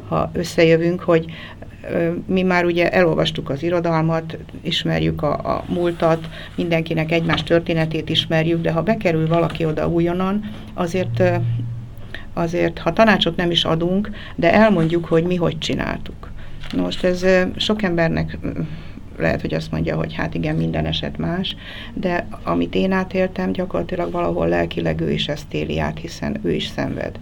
ha 0.09 0.31
összejövünk, 0.33 1.01
hogy 1.01 1.25
mi 2.27 2.43
már 2.43 2.65
ugye 2.65 2.91
elolvastuk 2.91 3.51
az 3.51 3.63
irodalmat, 3.63 4.39
ismerjük 4.61 5.23
a, 5.23 5.33
a 5.33 5.65
múltat, 5.69 6.29
mindenkinek 6.55 7.13
egymás 7.13 7.43
történetét 7.43 8.09
ismerjük, 8.09 8.63
de 8.63 8.73
ha 8.73 8.83
bekerül 8.83 9.29
valaki 9.29 9.65
oda 9.65 9.89
újonnan, 9.89 10.51
azért, 10.75 11.23
azért 12.33 12.79
ha 12.79 12.93
tanácsot 12.93 13.37
nem 13.37 13.51
is 13.51 13.65
adunk, 13.65 14.11
de 14.35 14.53
elmondjuk, 14.53 15.05
hogy 15.05 15.25
mi 15.25 15.37
hogy 15.37 15.59
csináltuk. 15.59 16.31
Most 16.77 17.05
ez 17.05 17.27
sok 17.57 17.83
embernek 17.83 18.39
lehet, 19.19 19.41
hogy 19.41 19.55
azt 19.55 19.71
mondja, 19.71 19.97
hogy 19.97 20.15
hát 20.15 20.35
igen, 20.35 20.57
minden 20.57 20.87
eset 20.87 21.19
más, 21.19 21.57
de 21.95 22.27
amit 22.43 22.75
én 22.75 22.93
átéltem, 22.93 23.53
gyakorlatilag 23.53 24.13
valahol 24.13 24.49
lelkileg 24.49 25.01
ő 25.01 25.11
is 25.11 25.29
ezt 25.29 25.55
éli 25.55 25.79
át, 25.79 25.99
hiszen 25.99 26.41
ő 26.43 26.53
is 26.53 26.67
szenved 26.67 27.19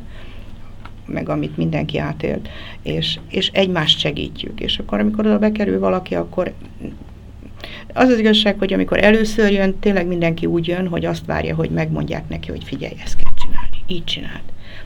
meg 1.06 1.28
amit 1.28 1.56
mindenki 1.56 1.98
átélt, 1.98 2.48
és, 2.82 3.18
és 3.28 3.48
egymást 3.48 3.98
segítjük. 3.98 4.60
És 4.60 4.78
akkor, 4.78 5.00
amikor 5.00 5.26
oda 5.26 5.38
bekerül 5.38 5.78
valaki, 5.78 6.14
akkor 6.14 6.52
az 7.92 8.08
az 8.08 8.18
igazság, 8.18 8.58
hogy 8.58 8.72
amikor 8.72 9.04
először 9.04 9.52
jön, 9.52 9.78
tényleg 9.78 10.06
mindenki 10.06 10.46
úgy 10.46 10.66
jön, 10.66 10.88
hogy 10.88 11.04
azt 11.04 11.26
várja, 11.26 11.54
hogy 11.54 11.70
megmondják 11.70 12.28
neki, 12.28 12.50
hogy 12.50 12.64
figyelj, 12.64 12.94
ezt 13.04 13.16
kell 13.16 13.32
csinálni, 13.36 13.76
így 13.86 14.04
csináld. 14.04 14.42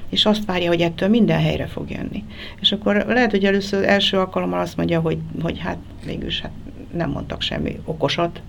És 0.09 0.26
azt 0.26 0.44
várja, 0.44 0.68
hogy 0.68 0.81
ettől 0.81 1.09
minden 1.09 1.40
helyre 1.40 1.66
fog 1.66 1.90
jönni. 1.90 2.24
És 2.61 2.72
akkor 2.72 3.04
lehet, 3.09 3.31
hogy 3.31 3.44
először 3.44 3.85
első 3.85 4.18
alkalommal 4.18 4.61
azt 4.61 4.76
mondja, 4.76 5.00
hogy, 5.00 5.18
hogy 5.42 5.59
hát 5.59 5.78
végülis 6.04 6.40
hát 6.40 6.52
nem 6.92 7.11
mondtak 7.11 7.42
semmi 7.42 7.81
okosat, 7.85 8.40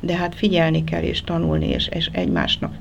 de 0.00 0.16
hát 0.16 0.34
figyelni 0.34 0.84
kell, 0.84 1.02
és 1.02 1.22
tanulni, 1.22 1.68
és, 1.68 1.88
és 1.90 2.08
egymásnak, 2.12 2.74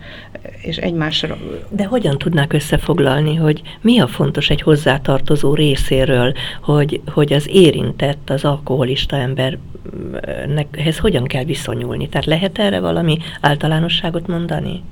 és 0.61 0.77
egymásra. 0.77 1.37
De 1.69 1.85
hogyan 1.85 2.17
tudnák 2.17 2.53
összefoglalni, 2.53 3.35
hogy 3.35 3.61
mi 3.81 3.99
a 3.99 4.07
fontos 4.07 4.49
egy 4.49 4.61
hozzátartozó 4.61 5.53
részéről, 5.53 6.33
hogy, 6.61 7.01
hogy 7.07 7.33
az 7.33 7.47
érintett, 7.49 8.29
az 8.29 8.45
alkoholista 8.45 9.15
emberhez 9.15 10.97
hogyan 10.97 11.23
kell 11.23 11.43
viszonyulni? 11.43 12.09
Tehát 12.09 12.27
lehet 12.27 12.59
erre 12.59 12.79
valami 12.79 13.17
általánosságot 13.41 14.27
mondani? 14.27 14.83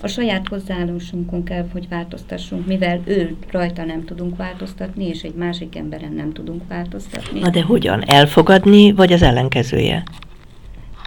A 0.00 0.06
saját 0.06 0.48
hozzáállásunkon 0.48 1.44
kell, 1.44 1.66
hogy 1.72 1.88
változtassunk, 1.88 2.66
mivel 2.66 3.00
ő 3.04 3.36
rajta 3.50 3.84
nem 3.84 4.04
tudunk 4.04 4.36
változtatni, 4.36 5.04
és 5.04 5.22
egy 5.22 5.34
másik 5.34 5.76
emberen 5.76 6.12
nem 6.12 6.32
tudunk 6.32 6.62
változtatni. 6.68 7.40
Na 7.40 7.50
de 7.50 7.62
hogyan? 7.62 8.02
Elfogadni, 8.06 8.92
vagy 8.92 9.12
az 9.12 9.22
ellenkezője? 9.22 10.02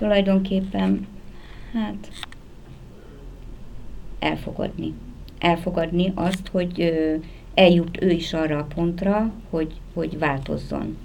Tulajdonképpen, 0.01 1.07
hát 1.73 2.09
elfogadni. 4.19 4.93
Elfogadni 5.39 6.11
azt, 6.15 6.47
hogy 6.47 6.93
eljut 7.53 8.01
ő 8.01 8.09
is 8.09 8.33
arra 8.33 8.57
a 8.57 8.67
pontra, 8.75 9.31
hogy, 9.49 9.73
hogy 9.93 10.19
változzon. 10.19 10.97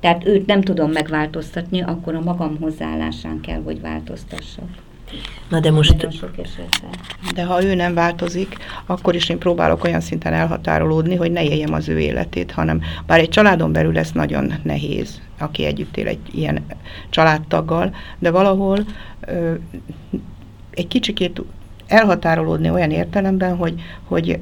Tehát 0.00 0.26
őt 0.26 0.46
nem 0.46 0.60
tudom 0.60 0.90
megváltoztatni, 0.90 1.82
akkor 1.82 2.14
a 2.14 2.20
magam 2.20 2.58
hozzáállásán 2.60 3.40
kell, 3.40 3.62
hogy 3.62 3.80
változtassak. 3.80 4.68
Na 5.48 5.60
de 5.60 5.70
most... 5.70 5.92
Nagyon 5.92 6.10
sok 6.10 6.38
esetben. 6.42 6.90
De 7.34 7.44
ha 7.44 7.64
ő 7.64 7.74
nem 7.74 7.94
változik, 7.94 8.56
akkor 8.86 9.14
is 9.14 9.28
én 9.28 9.38
próbálok 9.38 9.84
olyan 9.84 10.00
szinten 10.00 10.32
elhatárolódni, 10.32 11.14
hogy 11.14 11.32
ne 11.32 11.44
éljem 11.44 11.72
az 11.72 11.88
ő 11.88 11.98
életét, 11.98 12.50
hanem 12.50 12.82
bár 13.06 13.18
egy 13.18 13.28
családon 13.28 13.72
belül 13.72 13.98
ez 13.98 14.10
nagyon 14.12 14.52
nehéz, 14.62 15.20
aki 15.38 15.64
együtt 15.64 15.96
él 15.96 16.06
egy 16.06 16.20
ilyen 16.32 16.64
családtaggal, 17.10 17.94
de 18.18 18.30
valahol 18.30 18.86
ö, 19.20 19.54
egy 20.70 20.88
kicsikét 20.88 21.40
elhatárolódni 21.86 22.70
olyan 22.70 22.90
értelemben, 22.90 23.56
hogy, 23.56 23.80
hogy 24.04 24.38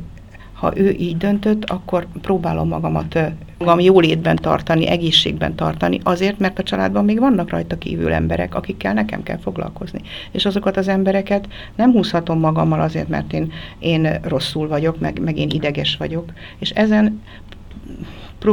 ha 0.63 0.73
ő 0.75 0.91
így 0.91 1.17
döntött, 1.17 1.65
akkor 1.65 2.07
próbálom 2.21 2.69
magamat 2.69 3.19
magam 3.59 3.81
jólétben 3.81 4.37
tartani, 4.37 4.89
egészségben 4.89 5.55
tartani, 5.55 6.01
azért, 6.03 6.39
mert 6.39 6.59
a 6.59 6.63
családban 6.63 7.05
még 7.05 7.19
vannak 7.19 7.51
rajta 7.51 7.79
kívül 7.79 8.13
emberek, 8.13 8.55
akikkel 8.55 8.93
nekem 8.93 9.23
kell 9.23 9.39
foglalkozni. 9.39 10.01
És 10.31 10.45
azokat 10.45 10.77
az 10.77 10.89
embereket 10.89 11.49
nem 11.77 11.93
húzhatom 11.93 12.39
magammal 12.39 12.81
azért, 12.81 13.09
mert 13.09 13.33
én, 13.33 13.53
én 13.79 14.19
rosszul 14.23 14.69
vagyok, 14.69 15.01
meg, 15.01 15.21
meg 15.21 15.39
én 15.39 15.51
ideges 15.51 15.97
vagyok. 15.97 16.33
És 16.59 16.71
ezen 16.71 17.23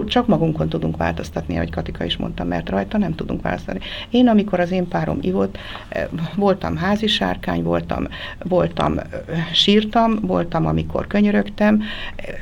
csak 0.08 0.28
magunkon 0.28 0.69
tudunk 0.69 0.97
változtatni, 0.97 1.56
ahogy 1.56 1.69
Katika 1.69 2.04
is 2.04 2.17
mondta, 2.17 2.43
mert 2.43 2.69
rajta 2.69 2.97
nem 2.97 3.15
tudunk 3.15 3.41
változtatni. 3.41 3.82
Én, 4.10 4.28
amikor 4.28 4.60
az 4.60 4.71
én 4.71 4.88
párom 4.88 5.17
ivott, 5.21 5.58
eh, 5.89 6.08
voltam 6.36 6.75
házi 6.75 7.08
sárkány, 7.08 7.63
voltam, 7.63 8.08
voltam 8.43 8.97
eh, 8.97 9.06
sírtam, 9.54 10.19
voltam, 10.21 10.65
amikor 10.65 11.08
könyörögtem, 11.08 11.82
eh, 12.15 12.34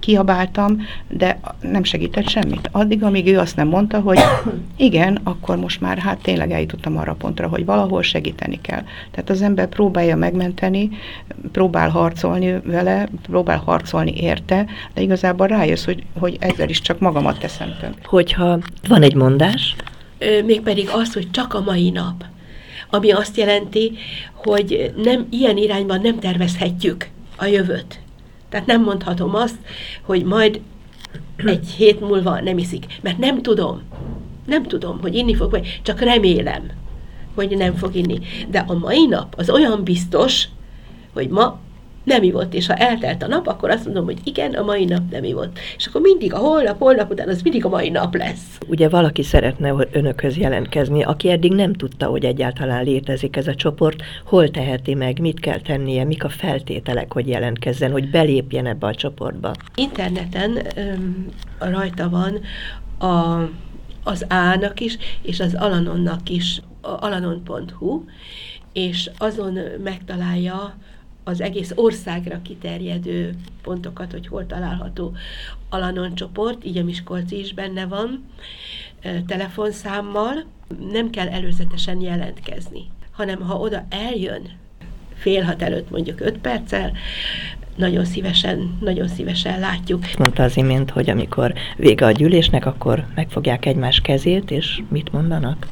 kiabáltam, 0.00 0.82
de 1.08 1.40
nem 1.60 1.82
segített 1.84 2.28
semmit. 2.28 2.68
Addig, 2.72 3.02
amíg 3.02 3.26
ő 3.26 3.38
azt 3.38 3.56
nem 3.56 3.68
mondta, 3.68 4.00
hogy 4.00 4.18
igen, 4.76 5.18
akkor 5.24 5.56
most 5.56 5.80
már 5.80 5.98
hát 5.98 6.18
tényleg 6.22 6.50
eljutottam 6.50 6.98
arra 6.98 7.14
pontra, 7.14 7.48
hogy 7.48 7.64
valahol 7.64 8.02
segíteni 8.02 8.60
kell. 8.60 8.82
Tehát 9.10 9.30
az 9.30 9.42
ember 9.42 9.66
próbálja 9.68 10.16
megmenteni, 10.16 10.90
próbál 11.52 11.88
harcolni 11.88 12.60
vele, 12.64 13.08
próbál 13.22 13.58
harcolni 13.58 14.12
érte, 14.16 14.66
de 14.94 15.00
igazából 15.00 15.46
rájössz, 15.46 15.84
hogy, 15.84 16.02
hogy 16.18 16.36
ezzel 16.40 16.68
is 16.68 16.80
csak 16.80 16.98
magamat 16.98 17.38
teszem 17.38 17.76
tönkre. 17.80 18.02
Hogyha 18.04 18.58
van 18.88 19.02
egy 19.02 19.14
mondás, 19.14 19.76
mégpedig 20.44 20.88
az, 20.92 21.12
hogy 21.12 21.30
csak 21.30 21.54
a 21.54 21.60
mai 21.60 21.90
nap, 21.90 22.24
ami 22.90 23.10
azt 23.10 23.36
jelenti, 23.36 23.92
hogy 24.34 24.92
nem 24.96 25.26
ilyen 25.30 25.56
irányban 25.56 26.00
nem 26.00 26.18
tervezhetjük 26.18 27.08
a 27.36 27.44
jövőt. 27.44 28.00
Tehát 28.50 28.66
nem 28.66 28.82
mondhatom 28.82 29.34
azt, 29.34 29.58
hogy 30.02 30.24
majd 30.24 30.60
egy 31.36 31.68
hét 31.68 32.00
múlva 32.00 32.40
nem 32.40 32.58
iszik, 32.58 32.98
mert 33.02 33.18
nem 33.18 33.42
tudom. 33.42 33.82
Nem 34.46 34.62
tudom, 34.62 35.00
hogy 35.00 35.14
inni 35.14 35.34
fog, 35.34 35.50
vagy 35.50 35.80
csak 35.82 36.00
remélem, 36.00 36.70
hogy 37.34 37.56
nem 37.56 37.74
fog 37.74 37.94
inni. 37.94 38.18
De 38.48 38.64
a 38.66 38.74
mai 38.74 39.06
nap 39.06 39.34
az 39.36 39.50
olyan 39.50 39.84
biztos, 39.84 40.48
hogy 41.12 41.28
ma 41.28 41.58
nem 42.04 42.22
ivott, 42.22 42.54
és 42.54 42.66
ha 42.66 42.74
eltelt 42.74 43.22
a 43.22 43.26
nap, 43.26 43.46
akkor 43.46 43.70
azt 43.70 43.84
mondom, 43.84 44.04
hogy 44.04 44.18
igen, 44.24 44.52
a 44.52 44.64
mai 44.64 44.84
nap 44.84 45.02
nem 45.10 45.24
ivott. 45.24 45.58
És 45.76 45.86
akkor 45.86 46.00
mindig 46.00 46.34
a 46.34 46.38
holnap, 46.38 46.78
holnap 46.78 47.10
után 47.10 47.28
az 47.28 47.42
mindig 47.42 47.64
a 47.64 47.68
mai 47.68 47.88
nap 47.88 48.14
lesz. 48.14 48.58
Ugye 48.68 48.88
valaki 48.88 49.22
szeretne 49.22 49.74
önökhöz 49.92 50.36
jelentkezni, 50.36 51.02
aki 51.02 51.30
eddig 51.30 51.52
nem 51.52 51.72
tudta, 51.72 52.06
hogy 52.06 52.24
egyáltalán 52.24 52.84
létezik 52.84 53.36
ez 53.36 53.46
a 53.46 53.54
csoport, 53.54 54.02
hol 54.24 54.50
teheti 54.50 54.94
meg, 54.94 55.20
mit 55.20 55.40
kell 55.40 55.60
tennie, 55.60 56.04
mik 56.04 56.24
a 56.24 56.28
feltételek, 56.28 57.12
hogy 57.12 57.28
jelentkezzen, 57.28 57.90
hogy 57.90 58.10
belépjen 58.10 58.66
ebbe 58.66 58.86
a 58.86 58.94
csoportba. 58.94 59.52
Interneten 59.74 60.58
öm, 60.76 61.26
rajta 61.58 62.08
van 62.08 62.40
a, 63.10 63.48
az 64.04 64.26
A-nak 64.28 64.80
is, 64.80 64.98
és 65.22 65.40
az 65.40 65.54
Alanonnak 65.54 66.28
is, 66.28 66.60
alanon.hu, 66.80 68.04
és 68.72 69.10
azon 69.18 69.58
megtalálja 69.84 70.74
az 71.24 71.40
egész 71.40 71.72
országra 71.74 72.42
kiterjedő 72.42 73.34
pontokat, 73.62 74.12
hogy 74.12 74.26
hol 74.26 74.46
található 74.46 75.12
Alanon 75.68 76.14
csoport, 76.14 76.64
így 76.64 76.78
a 76.78 76.84
Miskolci 76.84 77.38
is 77.38 77.54
benne 77.54 77.86
van, 77.86 78.24
telefonszámmal. 79.26 80.44
Nem 80.92 81.10
kell 81.10 81.28
előzetesen 81.28 82.00
jelentkezni, 82.00 82.82
hanem 83.10 83.40
ha 83.40 83.58
oda 83.58 83.86
eljön 83.88 84.42
fél 85.14 85.42
hat 85.42 85.62
előtt 85.62 85.90
mondjuk 85.90 86.20
öt 86.20 86.38
perccel, 86.38 86.92
nagyon 87.76 88.04
szívesen, 88.04 88.78
nagyon 88.80 89.08
szívesen 89.08 89.60
látjuk. 89.60 90.04
Mondta 90.18 90.42
az 90.42 90.56
imént, 90.56 90.90
hogy 90.90 91.10
amikor 91.10 91.54
vége 91.76 92.06
a 92.06 92.10
gyűlésnek, 92.10 92.66
akkor 92.66 93.06
megfogják 93.14 93.66
egymás 93.66 94.00
kezét, 94.00 94.50
és 94.50 94.82
mit 94.88 95.12
mondanak? 95.12 95.66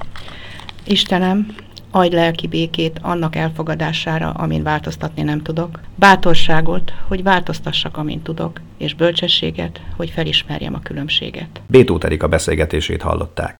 Istenem, 0.87 1.55
adj 1.91 2.15
lelki 2.15 2.47
békét 2.47 2.99
annak 3.03 3.37
elfogadására, 3.37 4.31
amin 4.31 4.63
változtatni 4.63 5.23
nem 5.23 5.43
tudok, 5.43 5.81
bátorságot, 5.95 6.93
hogy 7.07 7.23
változtassak, 7.23 7.97
amin 7.97 8.23
tudok, 8.23 8.61
és 8.79 8.95
bölcsességet, 8.95 9.81
hogy 9.97 10.11
felismerjem 10.11 10.75
a 10.75 10.81
különbséget. 10.83 11.61
Bétót 11.67 12.05
Erika 12.05 12.29
beszélgetését 12.29 13.03
hallották. 13.03 13.57